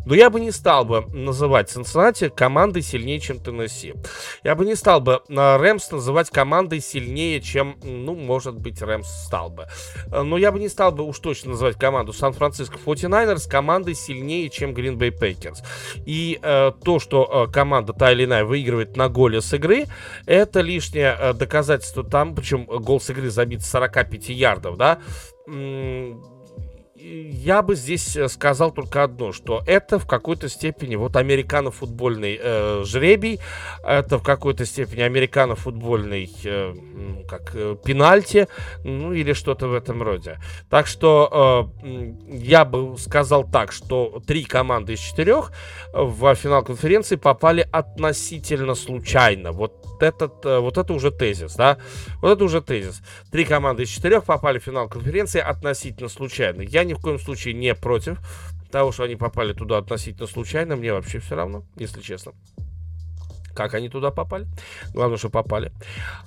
[0.06, 3.94] Но я бы не стал бы называть Цинциннати командой сильнее, чем Теннесси.
[4.42, 9.06] Я бы не стал бы а, Рэмс называть командой сильнее, чем, ну, может быть, Рэмс
[9.06, 9.66] стал бы.
[10.10, 14.48] А, но я бы не стал бы уж точно называть команду Сан-Франциско 49ers командой сильнее,
[14.50, 15.58] чем Green Bay Packers.
[16.06, 19.86] И э, то, что э, команда та или иная выигрывает на голе с игры,
[20.26, 24.98] это лишнее э, доказательство там, причем гол с игры забит с 45 ярдов, да,
[27.00, 32.82] я бы здесь э, сказал только одно, что это в какой-то степени вот американо-футбольный э,
[32.84, 33.40] жребий,
[33.84, 36.74] это в какой-то степени американо-футбольный э,
[37.28, 38.48] как э, пенальти,
[38.84, 40.38] ну или что-то в этом роде.
[40.68, 45.52] Так что э, я бы сказал так, что три команды из четырех
[45.92, 49.52] в финал конференции попали относительно случайно.
[49.52, 51.78] Вот этот, э, вот это уже тезис, да?
[52.20, 53.00] Вот это уже тезис.
[53.30, 56.62] Три команды из четырех попали в финал конференции относительно случайно.
[56.62, 58.18] Я ни в коем случае не против
[58.70, 60.76] того, что они попали туда относительно случайно.
[60.76, 62.32] Мне вообще все равно, если честно.
[63.54, 64.46] Как они туда попали?
[64.92, 65.72] Главное, что попали.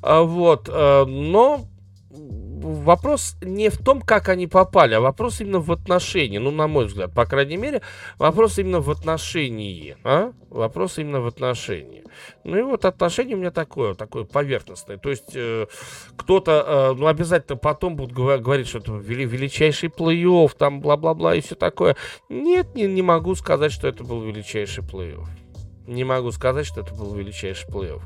[0.01, 0.67] А, вот.
[0.69, 1.65] Э, но
[2.13, 6.37] вопрос не в том, как они попали, а вопрос именно в отношении.
[6.37, 7.81] Ну, на мой взгляд, по крайней мере,
[8.17, 9.97] вопрос именно в отношении.
[10.03, 10.31] А?
[10.49, 12.03] Вопрос именно в отношении.
[12.43, 14.97] Ну и вот отношение у меня такое, такое поверхностное.
[14.97, 15.67] То есть э,
[16.17, 21.55] кто-то, э, ну, обязательно потом будут говорить, что это величайший плей-офф, там, бла-бла-бла и все
[21.55, 21.95] такое.
[22.29, 25.27] Нет, не, не могу сказать, что это был величайший плей-офф.
[25.87, 28.01] Не могу сказать, что это был величайший плей-офф.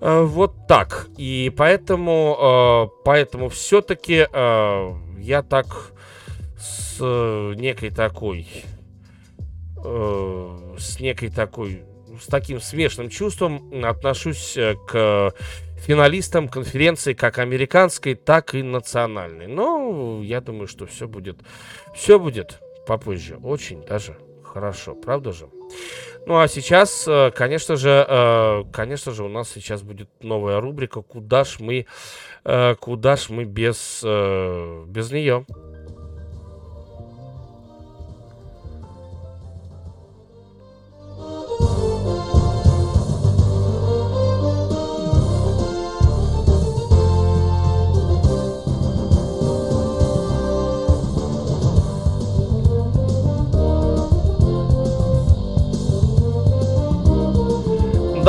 [0.00, 1.08] Э, вот так.
[1.16, 5.92] И поэтому, э, поэтому все-таки э, я так
[6.58, 8.46] с некой такой,
[9.82, 11.84] с некой такой,
[12.20, 15.32] с таким смешным чувством отношусь к
[15.78, 19.46] финалистам конференции как американской, так и национальной.
[19.46, 21.38] Но я думаю, что все будет,
[21.94, 23.38] все будет попозже.
[23.42, 25.48] Очень даже хорошо, правда же?
[26.26, 31.02] Ну а сейчас, э, конечно же, э, конечно же, у нас сейчас будет новая рубрика
[31.02, 31.86] «Куда ж мы,
[32.44, 35.46] э, куда ж мы без, без нее?»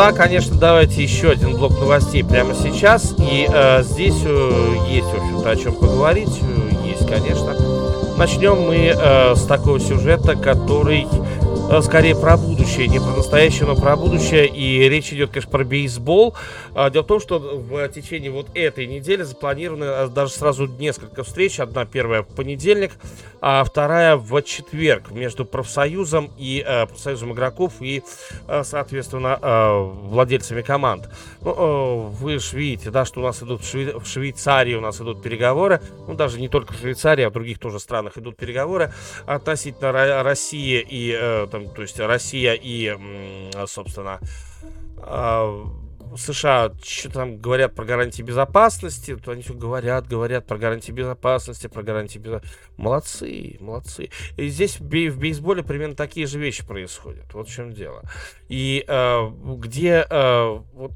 [0.02, 3.14] Да, конечно, давайте еще один блок новостей прямо сейчас.
[3.20, 6.42] И э, здесь э, есть, в общем-то, о чем поговорить.
[6.42, 7.56] Э, есть, конечно.
[8.18, 11.06] Начнем мы э, с такого сюжета, который
[11.80, 14.46] скорее про будущее, не про настоящее, но про будущее.
[14.46, 16.36] И речь идет, конечно, про бейсбол.
[16.76, 21.24] А, дело в том, что в течение вот этой недели запланированы э, даже сразу несколько
[21.24, 21.62] встреч.
[21.62, 22.92] Одна первая в понедельник,
[23.40, 28.04] а вторая в четверг между профсоюзом и э, профсоюзом игроков и,
[28.50, 31.10] э, соответственно, э, владельцами команд.
[31.40, 33.94] Ну, э, вы же видите, да, что у нас идут в, Швей...
[33.94, 35.80] в Швейцарии у нас идут переговоры.
[36.06, 38.92] Ну, даже не только в Швейцарии, а в других тоже странах идут переговоры
[39.26, 42.98] относительно России и э, там то есть Россия и,
[43.68, 44.20] собственно,
[44.98, 45.66] а,
[46.18, 51.68] США что там говорят про гарантии безопасности, то они все говорят, говорят про гарантии безопасности,
[51.68, 52.58] про гарантии безопасности.
[52.78, 54.10] Молодцы, молодцы.
[54.38, 57.34] И здесь в, бейсболе примерно такие же вещи происходят.
[57.34, 58.04] Вот в чем дело.
[58.50, 60.92] И э, где э, вот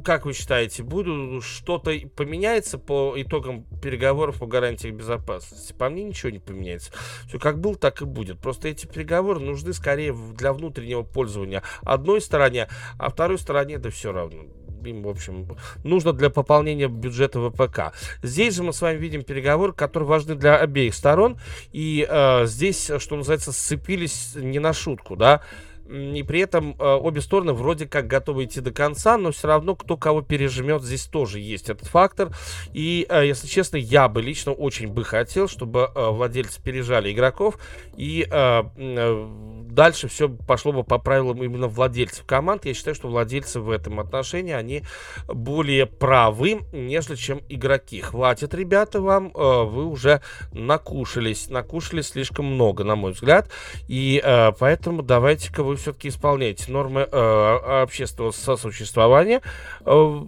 [0.00, 5.72] как вы считаете, буду что-то поменяется по итогам переговоров по гарантиях безопасности?
[5.72, 6.92] По мне ничего не поменяется.
[7.28, 8.38] Все как был, так и будет.
[8.38, 14.12] Просто эти переговоры нужны скорее для внутреннего пользования одной стороне, а второй стороне да все
[14.12, 14.44] равно
[14.86, 15.46] им, в общем,
[15.84, 17.92] нужно для пополнения бюджета ВПК.
[18.22, 21.38] Здесь же мы с вами видим переговоры, которые важны для обеих сторон.
[21.72, 25.42] И э, здесь, что называется, сцепились не на шутку, да
[25.90, 29.74] и при этом э, обе стороны вроде как готовы идти до конца, но все равно
[29.74, 32.30] кто кого пережмет, здесь тоже есть этот фактор.
[32.72, 37.58] И, э, если честно, я бы лично очень бы хотел, чтобы э, владельцы пережали игроков
[37.96, 38.26] и
[39.70, 42.64] дальше все пошло бы по правилам именно владельцев команд.
[42.64, 44.82] Я считаю, что владельцы в этом отношении, они
[45.26, 48.00] более правы, нежели чем игроки.
[48.00, 50.22] Хватит, ребята, вам, вы уже
[50.52, 53.50] накушались, накушались слишком много, на мой взгляд.
[53.88, 54.22] И
[54.58, 59.42] поэтому давайте-ка вы все-таки исполняете нормы э, общественного сосуществования
[59.84, 60.26] э,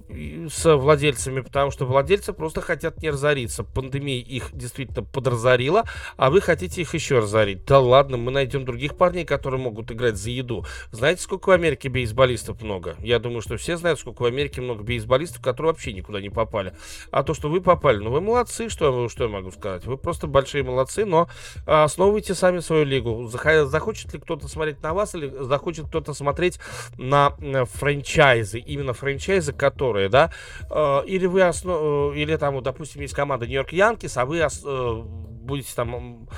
[0.50, 3.64] с владельцами, потому что владельцы просто хотят не разориться.
[3.64, 5.84] Пандемия их действительно подразорила,
[6.16, 7.64] а вы хотите их еще разорить.
[7.64, 10.64] Да ладно, мы найдем других парней, которые могут играть за еду.
[10.90, 12.96] Знаете, сколько в Америке бейсболистов много?
[13.00, 16.74] Я думаю, что все знают, сколько в Америке много бейсболистов, которые вообще никуда не попали.
[17.10, 19.84] А то, что вы попали, ну вы молодцы, что, что я могу сказать?
[19.84, 21.28] Вы просто большие молодцы, но
[21.66, 23.26] основывайте сами свою лигу.
[23.26, 26.58] Захочет ли кто-то смотреть на вас или захочет кто-то смотреть
[26.96, 27.34] на
[27.64, 30.32] франчайзы, именно франчайзы, которые, да,
[30.70, 32.12] э, или вы основ...
[32.14, 34.62] Э, или там, вот, допустим, есть команда Нью-Йорк Янкис, а вы ос...
[34.64, 36.28] Э, будете там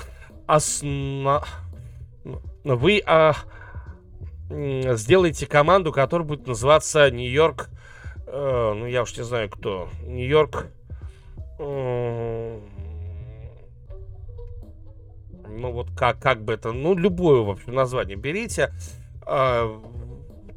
[0.47, 1.43] осна...
[2.63, 3.35] Вы а,
[4.49, 7.69] сделаете команду, которая будет называться Нью-Йорк,
[8.27, 10.67] э, ну я уж не знаю кто, Нью-Йорк,
[11.59, 12.59] э,
[15.55, 18.71] ну вот как, как бы это, ну любое, в общем, название берите,
[19.25, 19.79] э,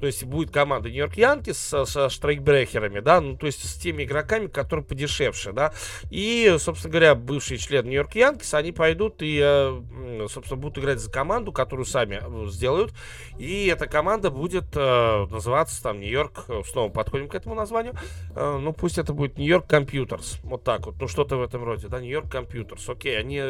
[0.00, 4.04] то есть будет команда Нью-Йорк Янки со, со штрейкбрехерами, да, ну, то есть с теми
[4.04, 5.72] игроками, которые подешевше, да.
[6.10, 11.10] И, собственно говоря, бывшие члены Нью-Йорк Янкис, они пойдут и, э, собственно, будут играть за
[11.10, 12.92] команду, которую сами э, сделают.
[13.38, 17.94] И эта команда будет э, называться там Нью-Йорк, снова подходим к этому названию,
[18.34, 22.00] ну, пусть это будет Нью-Йорк Компьютерс, вот так вот, ну, что-то в этом роде, да,
[22.00, 23.42] Нью-Йорк Компьютерс, окей, они...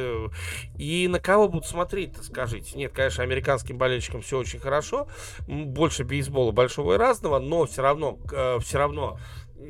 [0.76, 2.76] И на кого будут смотреть скажите?
[2.76, 5.08] Нет, конечно, американским болельщикам все очень хорошо,
[5.46, 9.18] больше бейсбола бейсбола большого и разного, но все равно, э, все равно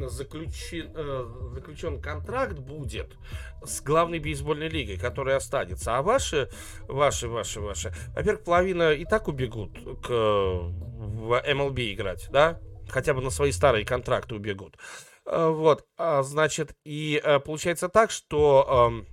[0.08, 3.16] заключен, э, заключен контракт будет
[3.64, 5.96] с главной бейсбольной лигой, которая останется.
[5.96, 6.50] А ваши,
[6.88, 12.60] ваши, ваши, ваши, во-первых, половина и так убегут к, в MLB играть, да?
[12.88, 14.76] Хотя бы на свои старые контракты убегут.
[15.24, 19.06] Э, вот, а, значит, и получается так, что эм,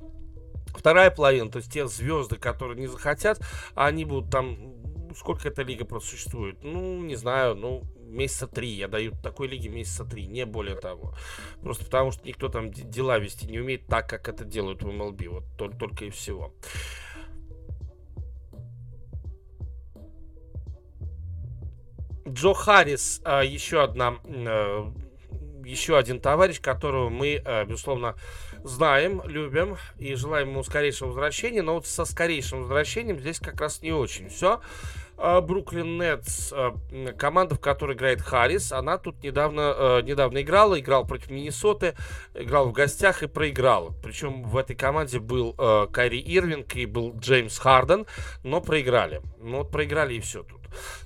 [0.77, 3.39] вторая половина, то есть те звезды, которые не захотят,
[3.75, 4.84] они будут там
[5.15, 6.63] сколько эта лига просто существует?
[6.63, 8.69] Ну, не знаю, ну, месяца три.
[8.69, 11.15] Я даю такой лиге месяца три, не более того.
[11.61, 15.29] Просто потому, что никто там дела вести не умеет так, как это делают в MLB.
[15.29, 16.53] Вот только, только и всего.
[22.27, 24.91] Джо Харрис, а, еще одна а,
[25.65, 28.15] еще один товарищ, которого мы, а, безусловно,
[28.63, 33.81] знаем, любим и желаем ему скорейшего возвращения, но вот со скорейшим возвращением здесь как раз
[33.81, 34.61] не очень все.
[35.17, 36.53] Бруклин Нетс,
[37.17, 41.95] команда, в которой играет Харрис, она тут недавно, недавно играла, играл против Миннесоты,
[42.33, 43.95] играл в гостях и проиграл.
[44.03, 45.53] Причем в этой команде был
[45.91, 48.05] Кайри Ирвинг и был Джеймс Харден,
[48.43, 49.21] но проиграли.
[49.39, 50.61] Ну вот проиграли и все тут.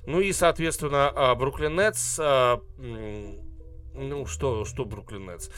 [0.06, 2.18] Ну и, соответственно, Бруклин Нетс,
[3.94, 5.50] ну что, что Бруклин Нетс?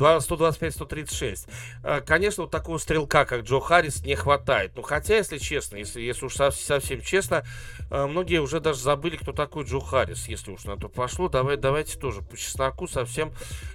[0.00, 1.48] 125-136.
[1.82, 4.72] Э, конечно, вот такого стрелка, как Джо Харрис, не хватает.
[4.76, 7.44] Ну, хотя, если честно, если, если уж совсем честно,
[7.90, 11.28] э, многие уже даже забыли, кто такой Джо Харрис, если уж на то пошло.
[11.28, 13.32] Давай, давайте тоже по чесноку совсем.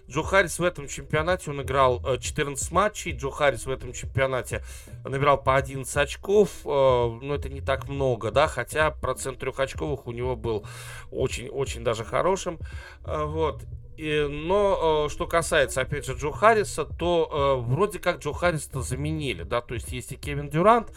[0.10, 3.12] Джо Харрис в этом чемпионате, он играл 14 э, матчей.
[3.12, 4.64] Джо Харрис в этом чемпионате
[5.04, 6.50] набирал по 11 очков.
[6.64, 10.66] Но ну, это не так много, да, хотя процент трехочковых у него был
[11.12, 12.60] очень-очень даже хорошим.
[13.04, 13.64] Вот.
[13.98, 18.82] И, но э, что касается, опять же, Джо Харриса, то э, вроде как Джо Харриса
[18.82, 20.92] заменили, да, то есть есть и Кевин Дюрант,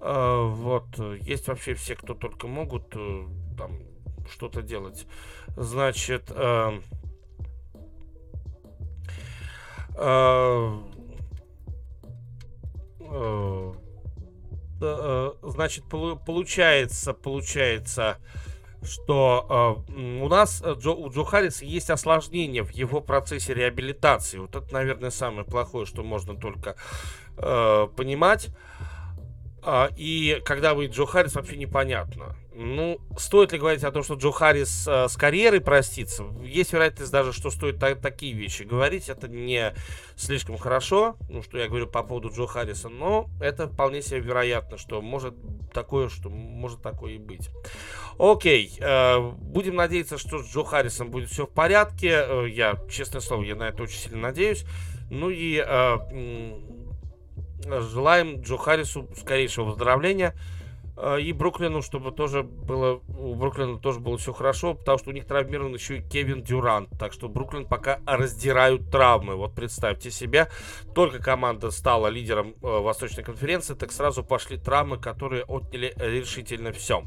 [0.00, 0.86] э, вот,
[1.20, 3.24] есть вообще все, кто только могут э,
[3.58, 3.80] там
[4.30, 5.06] что-то делать.
[5.56, 6.80] Значит, э,
[9.96, 10.78] э,
[13.00, 13.72] э,
[14.80, 18.18] э, значит, получается, получается,
[18.84, 24.38] что э, у нас э, Джо, у Джо Харриса есть осложнение в его процессе реабилитации.
[24.38, 26.76] Вот это, наверное, самое плохое, что можно только
[27.36, 28.48] э, понимать.
[29.62, 32.36] А, и когда вы Джо Харрис, вообще непонятно.
[32.56, 36.24] Ну, стоит ли говорить о том, что Джо Харрис э, с карьерой простится?
[36.44, 39.08] Есть вероятность даже, что стоит та- такие вещи говорить.
[39.08, 39.74] Это не
[40.14, 44.78] слишком хорошо, ну, что я говорю по поводу Джо Харриса, но это вполне себе вероятно,
[44.78, 45.34] что может
[45.72, 47.50] такое, что может такое и быть.
[48.18, 52.24] Окей, э, будем надеяться, что с Джо Харрисом будет все в порядке.
[52.24, 54.64] Э, я, честное слово, я на это очень сильно надеюсь.
[55.10, 55.98] Ну и э,
[57.80, 60.34] желаем Джо Харрису скорейшего выздоровления.
[60.96, 65.12] А, и Бруклину, чтобы тоже было, у Бруклина тоже было все хорошо, потому что у
[65.12, 66.88] них травмирован еще и Кевин Дюрант.
[66.98, 69.34] Так что Бруклин пока раздирают травмы.
[69.36, 70.48] Вот представьте себе,
[70.94, 77.04] только команда стала лидером э, Восточной конференции, так сразу пошли травмы, которые отняли решительно все.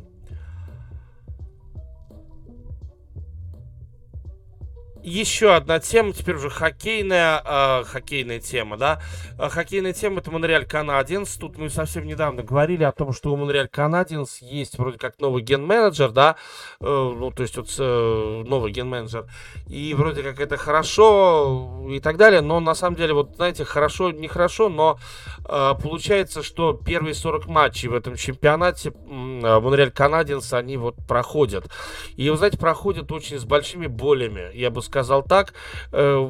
[5.08, 9.02] Еще одна тема, теперь уже хоккейная, э, хоккейная тема, да.
[9.38, 11.38] А, хоккейная тема это Монреаль Канадинс.
[11.38, 15.44] Тут мы совсем недавно говорили о том, что у Монреаль Канадинс есть вроде как новый
[15.44, 16.36] ген-менеджер, да.
[16.82, 16.86] Э,
[17.18, 19.28] ну, то есть вот э, новый ген-менеджер.
[19.68, 22.42] И вроде как это хорошо и так далее.
[22.42, 25.00] Но на самом деле, вот знаете, хорошо, нехорошо, но
[25.46, 31.70] э, получается, что первые 40 матчей в этом чемпионате э, Монреаль Канадинс, они вот проходят.
[32.18, 35.54] И, вы знаете, проходят очень с большими болями, я бы сказал сказал так,
[35.92, 36.30] э,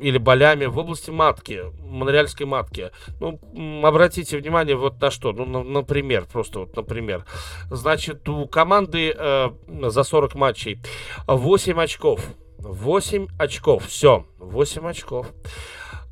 [0.00, 2.90] или болями в области матки, монреальской матки.
[3.20, 3.38] Ну,
[3.84, 7.24] обратите внимание вот на что, ну, на, например, просто вот, например.
[7.70, 10.80] Значит, у команды э, за 40 матчей
[11.26, 12.20] 8 очков.
[12.58, 15.32] 8 очков, все, 8 очков.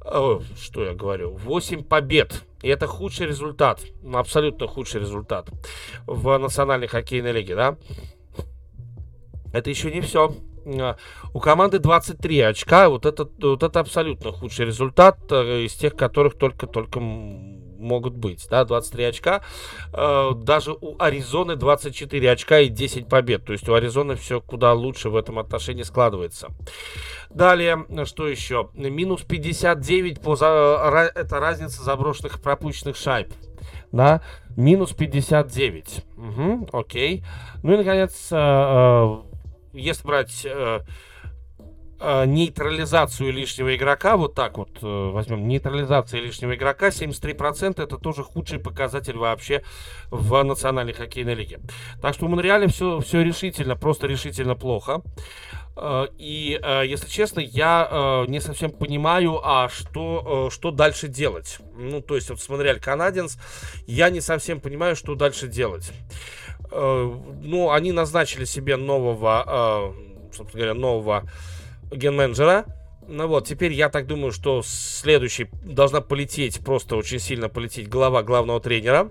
[0.05, 1.37] О, что я говорю?
[1.37, 2.43] 8 побед.
[2.63, 3.81] И это худший результат,
[4.13, 5.49] абсолютно худший результат
[6.07, 7.77] в Национальной хоккейной лиге, да?
[9.53, 10.35] Это еще не все.
[10.79, 10.97] А,
[11.33, 12.89] у команды 23 очка.
[12.89, 18.47] Вот это, вот это абсолютно худший результат э, из тех, которых только-только могут быть.
[18.51, 19.43] Да, 23 очка.
[19.93, 23.45] Э, даже у Аризоны 24 очка и 10 побед.
[23.45, 26.49] То есть у Аризоны все куда лучше в этом отношении складывается.
[27.31, 28.71] Далее, что еще?
[28.75, 31.11] Минус 59 по за...
[31.15, 33.29] это разница заброшенных пропущенных шайб.
[33.93, 34.23] Да,
[34.57, 36.05] минус 59.
[36.17, 37.25] Угу, окей.
[37.63, 39.17] Ну и, наконец, э,
[39.73, 40.81] если брать э,
[42.01, 48.25] э, нейтрализацию лишнего игрока, вот так вот э, возьмем, нейтрализация лишнего игрока, 73% это тоже
[48.25, 49.63] худший показатель вообще
[50.11, 51.61] в национальной хоккейной лиге.
[52.01, 55.03] Так что у Монреаля все, все решительно, просто решительно плохо.
[55.77, 61.59] Э, и, э, если честно, я не совсем понимаю, а что, что дальше делать.
[61.77, 63.39] Ну, то есть, вот с Монреаль Канаденс,
[63.87, 65.93] я не совсем понимаю, что дальше делать.
[66.73, 69.95] Ну, они назначили себе нового,
[70.33, 71.31] собственно говоря, нового
[71.91, 72.65] ген-менеджера.
[73.09, 78.23] Ну вот, теперь я так думаю, что следующий должна полететь, просто очень сильно полететь голова
[78.23, 79.09] главного тренера.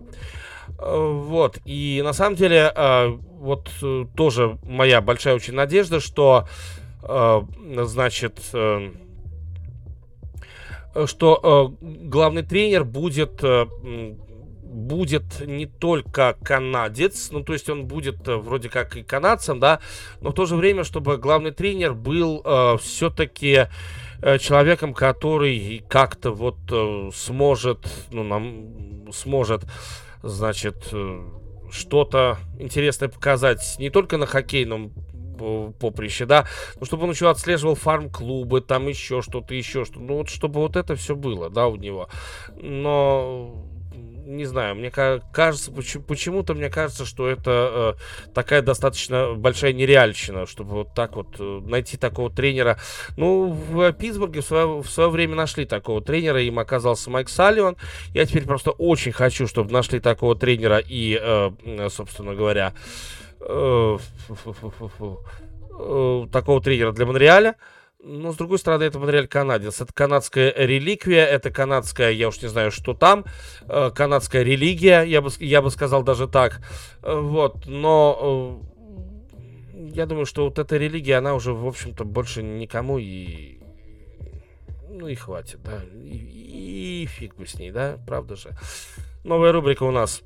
[0.78, 2.72] Вот, и на самом деле,
[3.40, 3.70] вот
[4.16, 6.48] тоже моя большая очень надежда, что,
[7.02, 8.40] значит,
[11.06, 13.44] что главный тренер будет
[14.70, 19.80] будет не только канадец, ну то есть он будет э, вроде как и канадцем, да,
[20.22, 23.68] но в то же время, чтобы главный тренер был э, все-таки
[24.22, 29.64] э, человеком, который как-то вот э, сможет, ну нам сможет,
[30.22, 31.22] значит, э,
[31.72, 34.94] что-то интересное показать не только на хоккейном
[35.80, 36.46] поприще, да,
[36.80, 40.76] ну, чтобы он еще отслеживал фарм-клубы, там еще что-то, еще что-то, ну, вот чтобы вот
[40.76, 42.10] это все было, да, у него.
[42.58, 43.69] Но
[44.30, 50.72] не знаю, мне кажется, почему-то мне кажется, что это э, такая достаточно большая нереальщина, чтобы
[50.72, 52.78] вот так вот э, найти такого тренера.
[53.18, 57.76] Ну, в Питтсбурге в свое, в свое время нашли такого тренера, им оказался Майк Салливан.
[58.14, 62.74] Я теперь просто очень хочу, чтобы нашли такого тренера и, э, собственно говоря,
[63.42, 63.98] э,
[65.80, 67.56] э, такого тренера для Монреаля.
[68.02, 69.82] Но, с другой стороны, это Монреаль канадец.
[69.82, 73.26] Это канадская реликвия, это канадская, я уж не знаю, что там,
[73.68, 76.62] э, канадская религия, я бы, я бы сказал даже так.
[77.04, 78.64] Э, вот, но
[79.74, 83.60] э, я думаю, что вот эта религия, она уже, в общем-то, больше никому и...
[84.90, 85.84] Ну и хватит, да.
[85.94, 88.52] И, и фиг бы с ней, да, правда же.
[89.26, 90.24] Новая рубрика у нас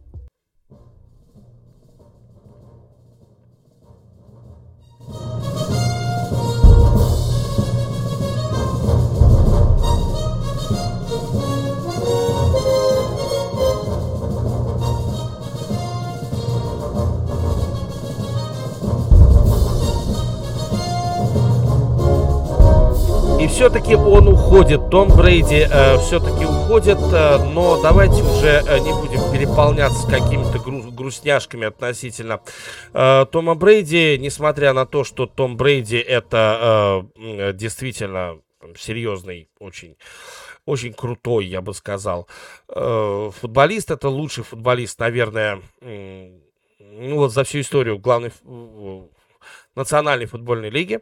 [23.64, 29.22] все-таки он уходит, Том Брейди э, все-таки уходит, э, но давайте уже э, не будем
[29.32, 32.42] переполняться какими-то гру- грустняшками относительно
[32.94, 38.42] э, Тома Брейди, несмотря на то, что Том Брейди это э, действительно
[38.78, 39.96] серьезный, очень
[40.66, 42.28] очень крутой, я бы сказал.
[42.68, 48.34] Э, футболист, это лучший футболист, наверное, ну вот за всю историю главный
[49.76, 51.00] Национальной футбольной лиги.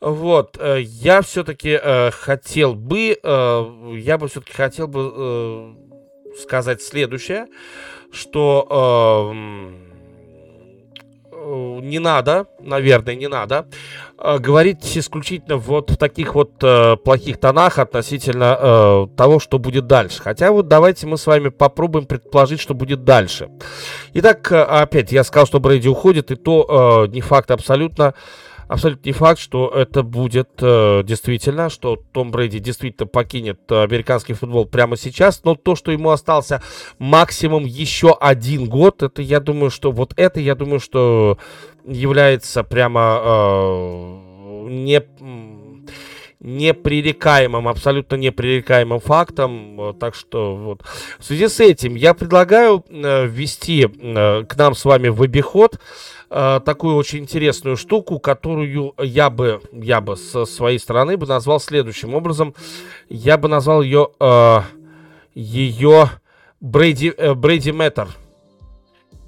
[0.00, 5.76] Вот, э, я все-таки э, хотел бы, э, я бы все-таки хотел бы
[6.40, 7.46] сказать следующее,
[8.12, 9.32] что
[11.80, 13.66] не надо, наверное, не надо
[14.18, 19.86] э, говорить исключительно вот в таких вот э, плохих тонах относительно э, того, что будет
[19.86, 20.22] дальше.
[20.22, 23.48] Хотя вот давайте мы с вами попробуем предположить, что будет дальше.
[24.14, 28.14] Итак, э, опять я сказал, что Брейди уходит, и то э, не факт абсолютно
[28.68, 34.34] абсолютно не факт, что это будет э, действительно, что Том Брэди действительно покинет э, американский
[34.34, 36.62] футбол прямо сейчас, но то, что ему остался
[36.98, 41.38] максимум еще один год, это я думаю, что вот это, я думаю, что
[41.84, 44.28] является прямо э,
[44.68, 45.02] не
[46.40, 49.96] непререкаемым, абсолютно непререкаемым фактом.
[49.98, 50.82] Так что вот.
[51.18, 55.80] В связи с этим я предлагаю э, ввести э, к нам с вами в обиход
[56.30, 61.60] э, такую очень интересную штуку, которую я бы, я бы со своей стороны бы назвал
[61.60, 62.54] следующим образом.
[63.08, 64.60] Я бы назвал ее, э,
[65.34, 66.10] ее
[66.60, 68.08] Брейди, э, Брейди Мэттер.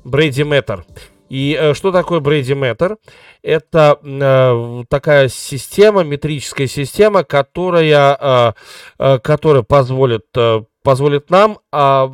[0.04, 0.84] Брейди Мэттер.
[1.30, 2.98] И э, что такое Брейди Мэттер?
[3.42, 8.54] Это э, такая система, метрическая система, которая,
[8.98, 12.10] э, которая позволит э, позволит нам а,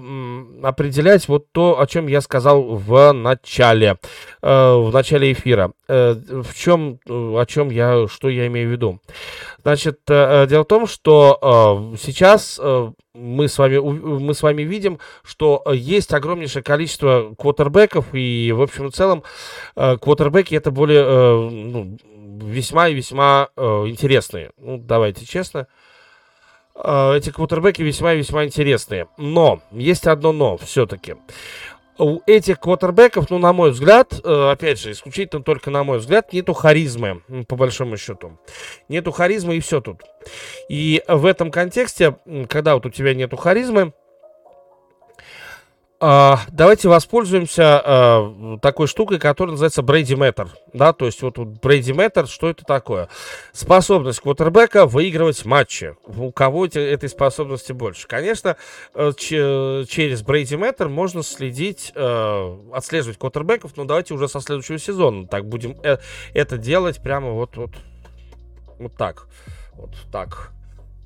[0.62, 3.96] определять вот то, о чем я сказал в начале,
[4.42, 5.72] э, в начале эфира.
[5.88, 9.00] Э, в чем, о чем я, что я имею в виду?
[9.62, 12.60] Значит, э, дело в том, что сейчас
[13.14, 18.88] мы с вами мы с вами видим, что есть огромнейшее количество квотербеков и в общем
[18.88, 19.22] и целом
[19.74, 21.02] квотербеки это более
[21.50, 21.96] ну,
[22.42, 24.50] весьма и весьма интересные.
[24.58, 25.66] Ну, давайте честно.
[26.82, 29.08] Э, эти квотербеки весьма и весьма интересные.
[29.16, 31.16] Но, есть одно но все-таки.
[31.98, 36.30] У этих квотербеков, ну, на мой взгляд, э, опять же, исключительно только на мой взгляд,
[36.34, 38.38] нету харизмы, по большому счету.
[38.90, 40.02] Нету харизмы и все тут.
[40.68, 42.18] И в этом контексте,
[42.50, 43.94] когда вот у тебя нету харизмы,
[46.00, 50.50] давайте воспользуемся uh, такой штукой, которая называется Брейди Мэттер.
[50.72, 53.08] Да, то есть вот, Брейди Мэттер, что это такое?
[53.52, 55.96] Способность квотербека выигрывать матчи.
[56.04, 58.06] У кого этой способности больше?
[58.06, 58.56] Конечно,
[58.94, 65.46] uh, через Брейди Мэттер можно следить, отслеживать квотербеков, но давайте уже со следующего сезона так
[65.46, 65.98] будем э,
[66.34, 67.70] это делать прямо вот, вот,
[68.78, 69.28] вот так.
[69.74, 70.52] Вот так.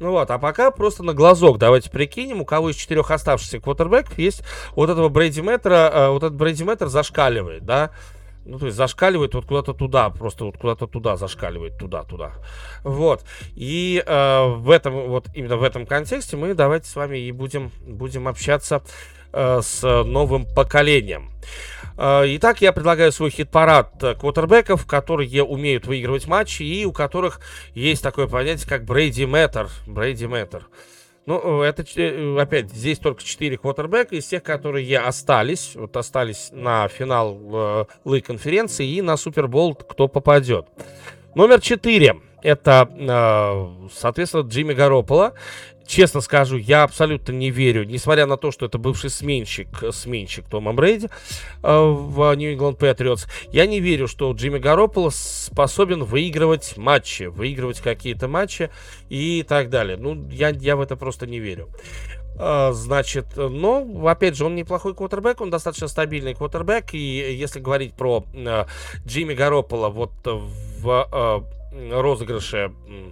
[0.01, 4.19] Ну вот, а пока просто на глазок давайте прикинем, у кого из четырех оставшихся квотербеков
[4.19, 4.43] есть
[4.75, 7.91] вот этого Брейди Мэттера, э, вот этот Брейди Мэттер зашкаливает, да,
[8.47, 12.33] ну, то есть зашкаливает вот куда-то туда, просто вот куда-то туда зашкаливает, туда-туда.
[12.83, 13.25] Вот.
[13.55, 17.71] И э, в этом, вот именно в этом контексте мы давайте с вами и будем,
[17.87, 18.83] будем общаться
[19.35, 21.31] э, с новым поколением.
[22.03, 27.41] Э, итак, я предлагаю свой хит-парад э, квотербеков, которые умеют выигрывать матчи и у которых
[27.75, 29.69] есть такое понятие, как Брейди Мэттер.
[29.87, 30.67] Брейди Мэттер.
[31.27, 31.83] Ну, это,
[32.41, 38.89] опять, здесь только 4 квотербека из тех, которые остались, вот остались на финал э, конференции
[38.89, 40.67] и на Супербол, кто попадет.
[41.35, 45.35] Номер 4 это, э, соответственно, Джимми Гаропола.
[45.91, 50.73] Честно скажу, я абсолютно не верю, несмотря на то, что это бывший сменщик, сменщик Тома
[50.73, 51.09] Брейди
[51.65, 57.81] э, в Нью Ингланд Патриотс, я не верю, что Джимми Гарополо способен выигрывать матчи, выигрывать
[57.81, 58.71] какие-то матчи
[59.09, 59.97] и так далее.
[59.97, 61.69] Ну, я, я в это просто не верю.
[62.37, 68.25] Значит, но, опять же, он неплохой квотербек, он достаточно стабильный квотербек, и если говорить про
[68.33, 68.69] uh,
[69.05, 73.11] Джимми Гаропола вот в uh, розыгрыше Э,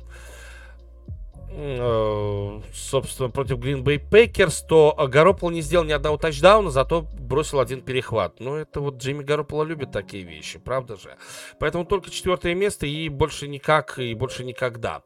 [2.72, 7.80] собственно, против Green Bay Packers, то Гарополо не сделал ни одного тачдауна, зато бросил один
[7.80, 8.38] перехват.
[8.38, 11.16] Ну, это вот Джимми Гарополо любит такие вещи, правда же?
[11.58, 15.02] Поэтому только четвертое место и больше никак, и больше никогда.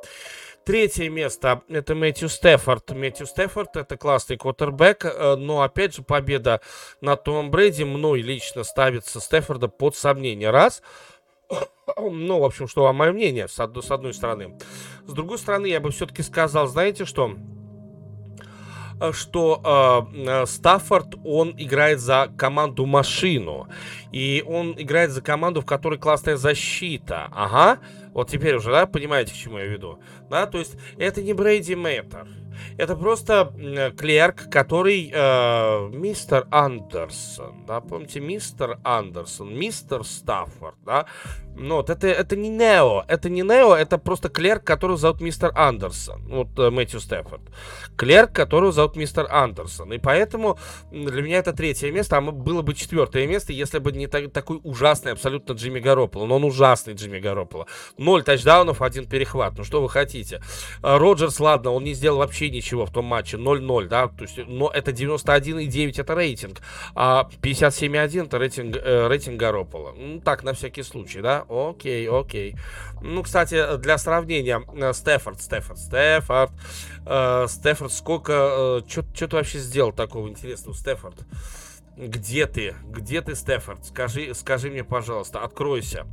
[0.64, 2.90] Третье место это Мэтью Стефорд.
[2.90, 6.60] Мэтью Стефорд это классный квотербек, э, но опять же победа
[7.01, 10.51] над Томом Брэди мной лично ставится Стефорда под сомнение.
[10.51, 10.82] Раз–
[11.96, 14.56] ну, в общем, что мое мнение, с, од- с одной стороны.
[15.06, 17.36] С другой стороны, я бы все-таки сказал, знаете что?
[19.00, 23.68] Э, что э, Стаффорд, он играет за команду машину.
[24.12, 27.28] И он играет за команду, в которой классная защита.
[27.32, 27.80] Ага.
[28.12, 29.98] Вот теперь уже, да, понимаете, к чему я веду?
[30.30, 32.28] Да, то есть это не Брейди Мэттер.
[32.76, 33.52] Это просто
[33.96, 41.06] клерк, который э, мистер Андерсон, да, помните, мистер Андерсон, мистер Стаффорд, да,
[41.54, 45.52] ну, вот это, это не Нео, это не Нео, это просто клерк, которого зовут мистер
[45.54, 47.42] Андерсон, вот э, Мэтью Стефорд.
[47.96, 49.92] Клерк, которого зовут мистер Андерсон.
[49.92, 50.58] И поэтому
[50.90, 54.60] для меня это третье место, а было бы четвертое место, если бы не так, такой
[54.62, 56.26] ужасный абсолютно Джимми Гарополо.
[56.26, 57.66] Но он ужасный Джимми Гарополо.
[57.98, 59.54] Ноль тачдаунов, один перехват.
[59.58, 60.42] Ну, что вы хотите?
[60.82, 63.36] А, Роджерс, ладно, он не сделал вообще ничего в том матче.
[63.36, 66.60] 0-0, да, то есть, но это 91,9 это рейтинг,
[66.94, 69.92] а 57,1 это рейтинг, э, рейтинг Гарополо.
[69.96, 72.56] Ну, так, на всякий случай, да окей, окей.
[73.01, 76.52] Ну, кстати, для сравнения, э, Стефорд, Стефорд, Стефорд,
[77.06, 81.16] э, Стефорд, сколько, э, что ты вообще сделал такого интересного, Стефорд?
[81.97, 82.74] Где ты?
[82.85, 83.85] Где ты, Стефорд?
[83.85, 86.06] Скажи, скажи мне, пожалуйста, откройся.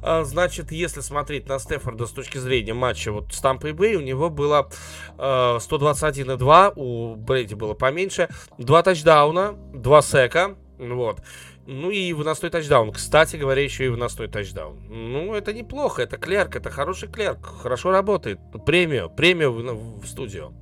[0.00, 4.00] А, значит, если смотреть на Стефорда с точки зрения матча вот с Тампой Бэй, у
[4.00, 4.70] него было
[5.18, 8.28] э, 121,2, у Брейди было поменьше,
[8.58, 11.22] два тачдауна, два сека, вот.
[11.66, 12.92] Ну и выносной тачдаун.
[12.92, 14.78] Кстати говоря, еще и выносной тачдаун.
[14.88, 17.44] Ну, это неплохо, это клерк, это хороший клерк.
[17.62, 18.38] Хорошо работает.
[18.64, 20.54] Премию, премию в, в студию.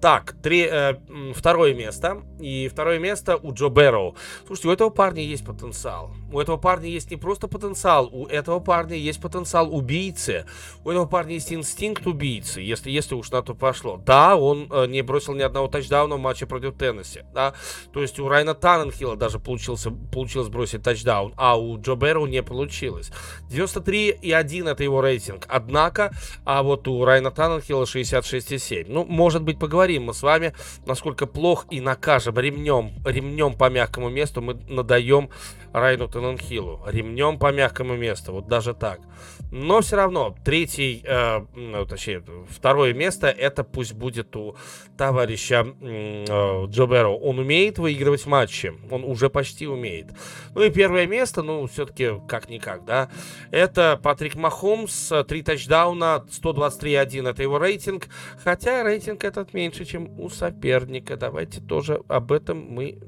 [0.00, 0.94] Так, три, э,
[1.34, 2.22] второе место.
[2.40, 4.16] И второе место у Джо Бэрроу.
[4.46, 6.14] Слушайте, у этого парня есть потенциал.
[6.30, 10.44] У этого парня есть не просто потенциал, у этого парня есть потенциал убийцы.
[10.84, 14.00] У этого парня есть инстинкт убийцы, если, если уж на то пошло.
[14.04, 17.22] Да, он э, не бросил ни одного тачдауна в матче против Теннесси.
[17.32, 17.54] Да?
[17.92, 22.42] То есть у Райна Танненхилла даже получился, получилось бросить тачдаун, а у Джо Бэрроу не
[22.42, 23.10] получилось.
[23.50, 25.46] 93,1 это его рейтинг.
[25.48, 26.12] Однако,
[26.44, 28.86] а вот у Райна Танненхилла 66,7.
[28.88, 30.54] Ну, может быть, поговорим мы с вами,
[30.86, 35.30] насколько плох и накажем ремнем, ремнем по мягкому месту мы надаем
[35.72, 36.80] Райну Тенненхиллу.
[36.86, 39.00] Ремнем по мягкому месту, вот даже так.
[39.50, 44.56] Но все равно, третий, э, ну, точнее, второе место, это пусть будет у
[44.96, 46.24] товарища э,
[46.66, 47.08] Джо Берро.
[47.08, 50.08] Он умеет выигрывать матчи, он уже почти умеет.
[50.54, 53.08] Ну и первое место, ну, все-таки как-никак, да,
[53.50, 58.08] это Патрик Махомс, три тачдауна, 123.1 это его рейтинг,
[58.42, 61.16] хотя рейтинг этот меньше, чем у соперника.
[61.16, 62.98] Давайте тоже об этом мы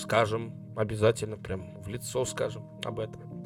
[0.00, 3.36] скажем обязательно, прям в лицо скажем об этом.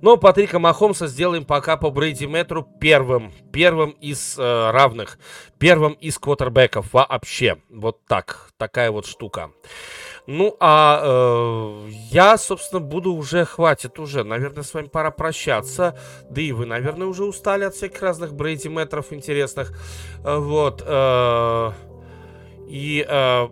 [0.00, 5.18] Но Патрика Махомса сделаем пока по Брейди Метру первым, первым из э, равных,
[5.58, 7.58] первым из квотербеков вообще.
[7.68, 9.50] Вот так, такая вот штука.
[10.26, 15.98] Ну, а э, я, собственно, буду уже, хватит уже, наверное, с вами пора прощаться.
[16.28, 19.72] Да и вы, наверное, уже устали от всяких разных Брейди Метров интересных.
[20.24, 20.82] Э, вот.
[20.86, 21.72] Э,
[22.68, 23.48] и э,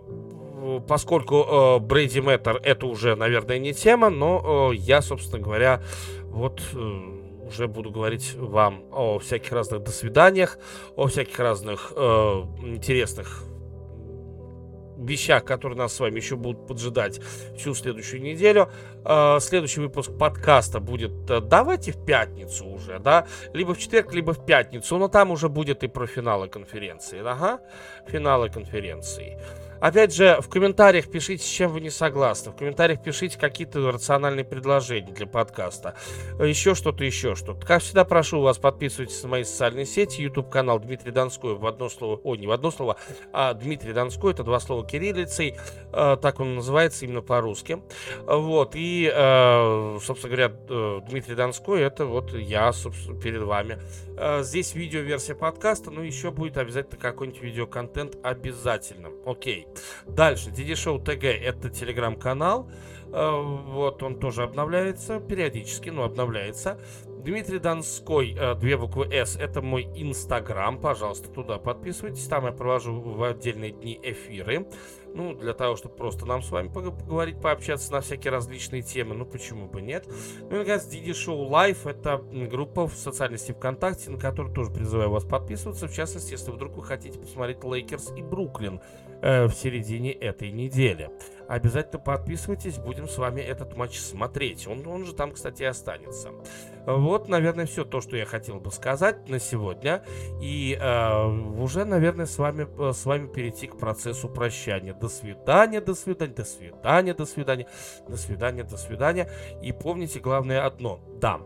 [0.87, 5.81] поскольку э, Брейди Мэттер это уже, наверное, не тема, но э, я, собственно говоря,
[6.23, 10.57] вот э, уже буду говорить вам о всяких разных до свиданиях,
[10.95, 12.01] о всяких разных э,
[12.63, 13.43] интересных
[14.97, 17.19] вещах, которые нас с вами еще будут поджидать
[17.57, 18.69] всю следующую неделю.
[19.05, 24.33] Э, следующий выпуск подкаста будет, э, давайте в пятницу уже, да, либо в четверг, либо
[24.33, 27.59] в пятницу, но там уже будет и про финалы конференции, ага,
[28.07, 29.39] финалы конференции.
[29.81, 32.51] Опять же, в комментариях пишите, с чем вы не согласны.
[32.51, 35.95] В комментариях пишите какие-то рациональные предложения для подкаста.
[36.39, 37.65] Еще что-то, еще что-то.
[37.65, 40.21] Как всегда, прошу вас, подписывайтесь на мои социальные сети.
[40.21, 42.97] YouTube канал Дмитрий Донской в одно слово, о, не в одно слово,
[43.31, 45.55] а Дмитрий Донской, это два слова кириллицей.
[45.93, 47.81] Э, так он называется именно по-русски.
[48.25, 53.79] Вот, и, э, собственно говоря, э, Дмитрий Донской, это вот я, собственно, перед вами.
[54.41, 59.09] Здесь видео-версия подкаста, но еще будет обязательно какой-нибудь видеоконтент обязательно.
[59.25, 59.68] Окей.
[60.07, 62.69] Дальше, Диди Шоу ТГ это телеграм-канал.
[63.11, 66.79] Э, вот он тоже обновляется периодически, но обновляется.
[67.23, 72.97] Дмитрий Донской, э, две буквы С, это мой инстаграм, пожалуйста, туда подписывайтесь, там я провожу
[72.99, 74.67] в отдельные дни эфиры,
[75.13, 79.25] ну, для того, чтобы просто нам с вами поговорить, пообщаться на всякие различные темы, ну,
[79.25, 80.07] почему бы нет.
[80.49, 84.71] Ну, и, наконец, DD Show Live, это группа в социальной сети ВКонтакте, на которую тоже
[84.71, 88.79] призываю вас подписываться, в частности, если вдруг вы хотите посмотреть Лейкерс и Бруклин
[89.21, 91.09] в середине этой недели.
[91.49, 94.67] Обязательно подписывайтесь, будем с вами этот матч смотреть.
[94.67, 96.29] Он, он же там, кстати, останется.
[96.85, 100.03] Вот, наверное, все то, что я хотел бы сказать на сегодня.
[100.39, 101.25] И э,
[101.59, 104.93] уже, наверное, с вами, э, с вами перейти к процессу прощания.
[104.93, 107.67] До свидания, до свидания, до свидания, до свидания,
[108.07, 109.31] до свидания, до свидания.
[109.63, 110.99] И помните главное одно.
[111.19, 111.41] Да,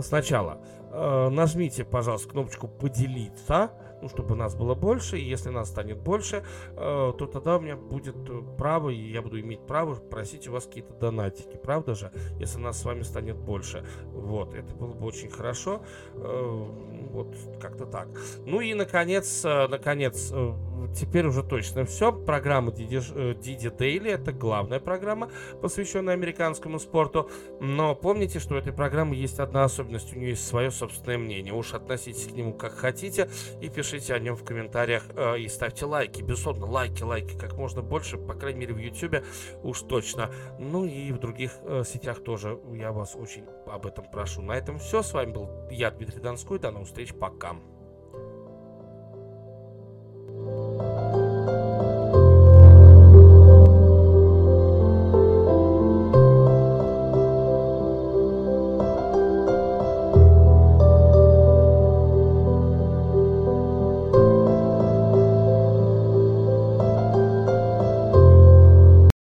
[0.00, 0.60] сначала
[0.92, 3.70] э, нажмите, пожалуйста, кнопочку «Поделиться»
[4.02, 7.76] ну, чтобы нас было больше, и если нас станет больше, э, то тогда у меня
[7.76, 12.10] будет э, право, и я буду иметь право просить у вас какие-то донатики, правда же,
[12.38, 13.84] если нас с вами станет больше.
[14.06, 15.82] Вот, это было бы очень хорошо,
[16.14, 16.66] э,
[17.10, 18.08] вот, как-то так.
[18.44, 20.54] Ну и, наконец, э, наконец, э,
[20.94, 22.12] теперь уже точно все.
[22.12, 23.00] Программа Диди,
[23.34, 25.30] Диди Дейли это главная программа,
[25.60, 27.30] посвященная американскому спорту.
[27.60, 31.52] Но помните, что у этой программы есть одна особенность, у нее есть свое собственное мнение.
[31.52, 33.28] Уж относитесь к нему как хотите
[33.60, 36.22] и пишите о нем в комментариях э, и ставьте лайки.
[36.22, 39.24] Безусловно, лайки, лайки как можно больше, по крайней мере в YouTube
[39.62, 40.30] уж точно.
[40.58, 44.42] Ну и в других э, сетях тоже я вас очень об этом прошу.
[44.42, 45.02] На этом все.
[45.02, 46.58] С вами был я, Дмитрий Донской.
[46.58, 47.14] До новых встреч.
[47.14, 47.56] Пока.
[50.46, 50.95] you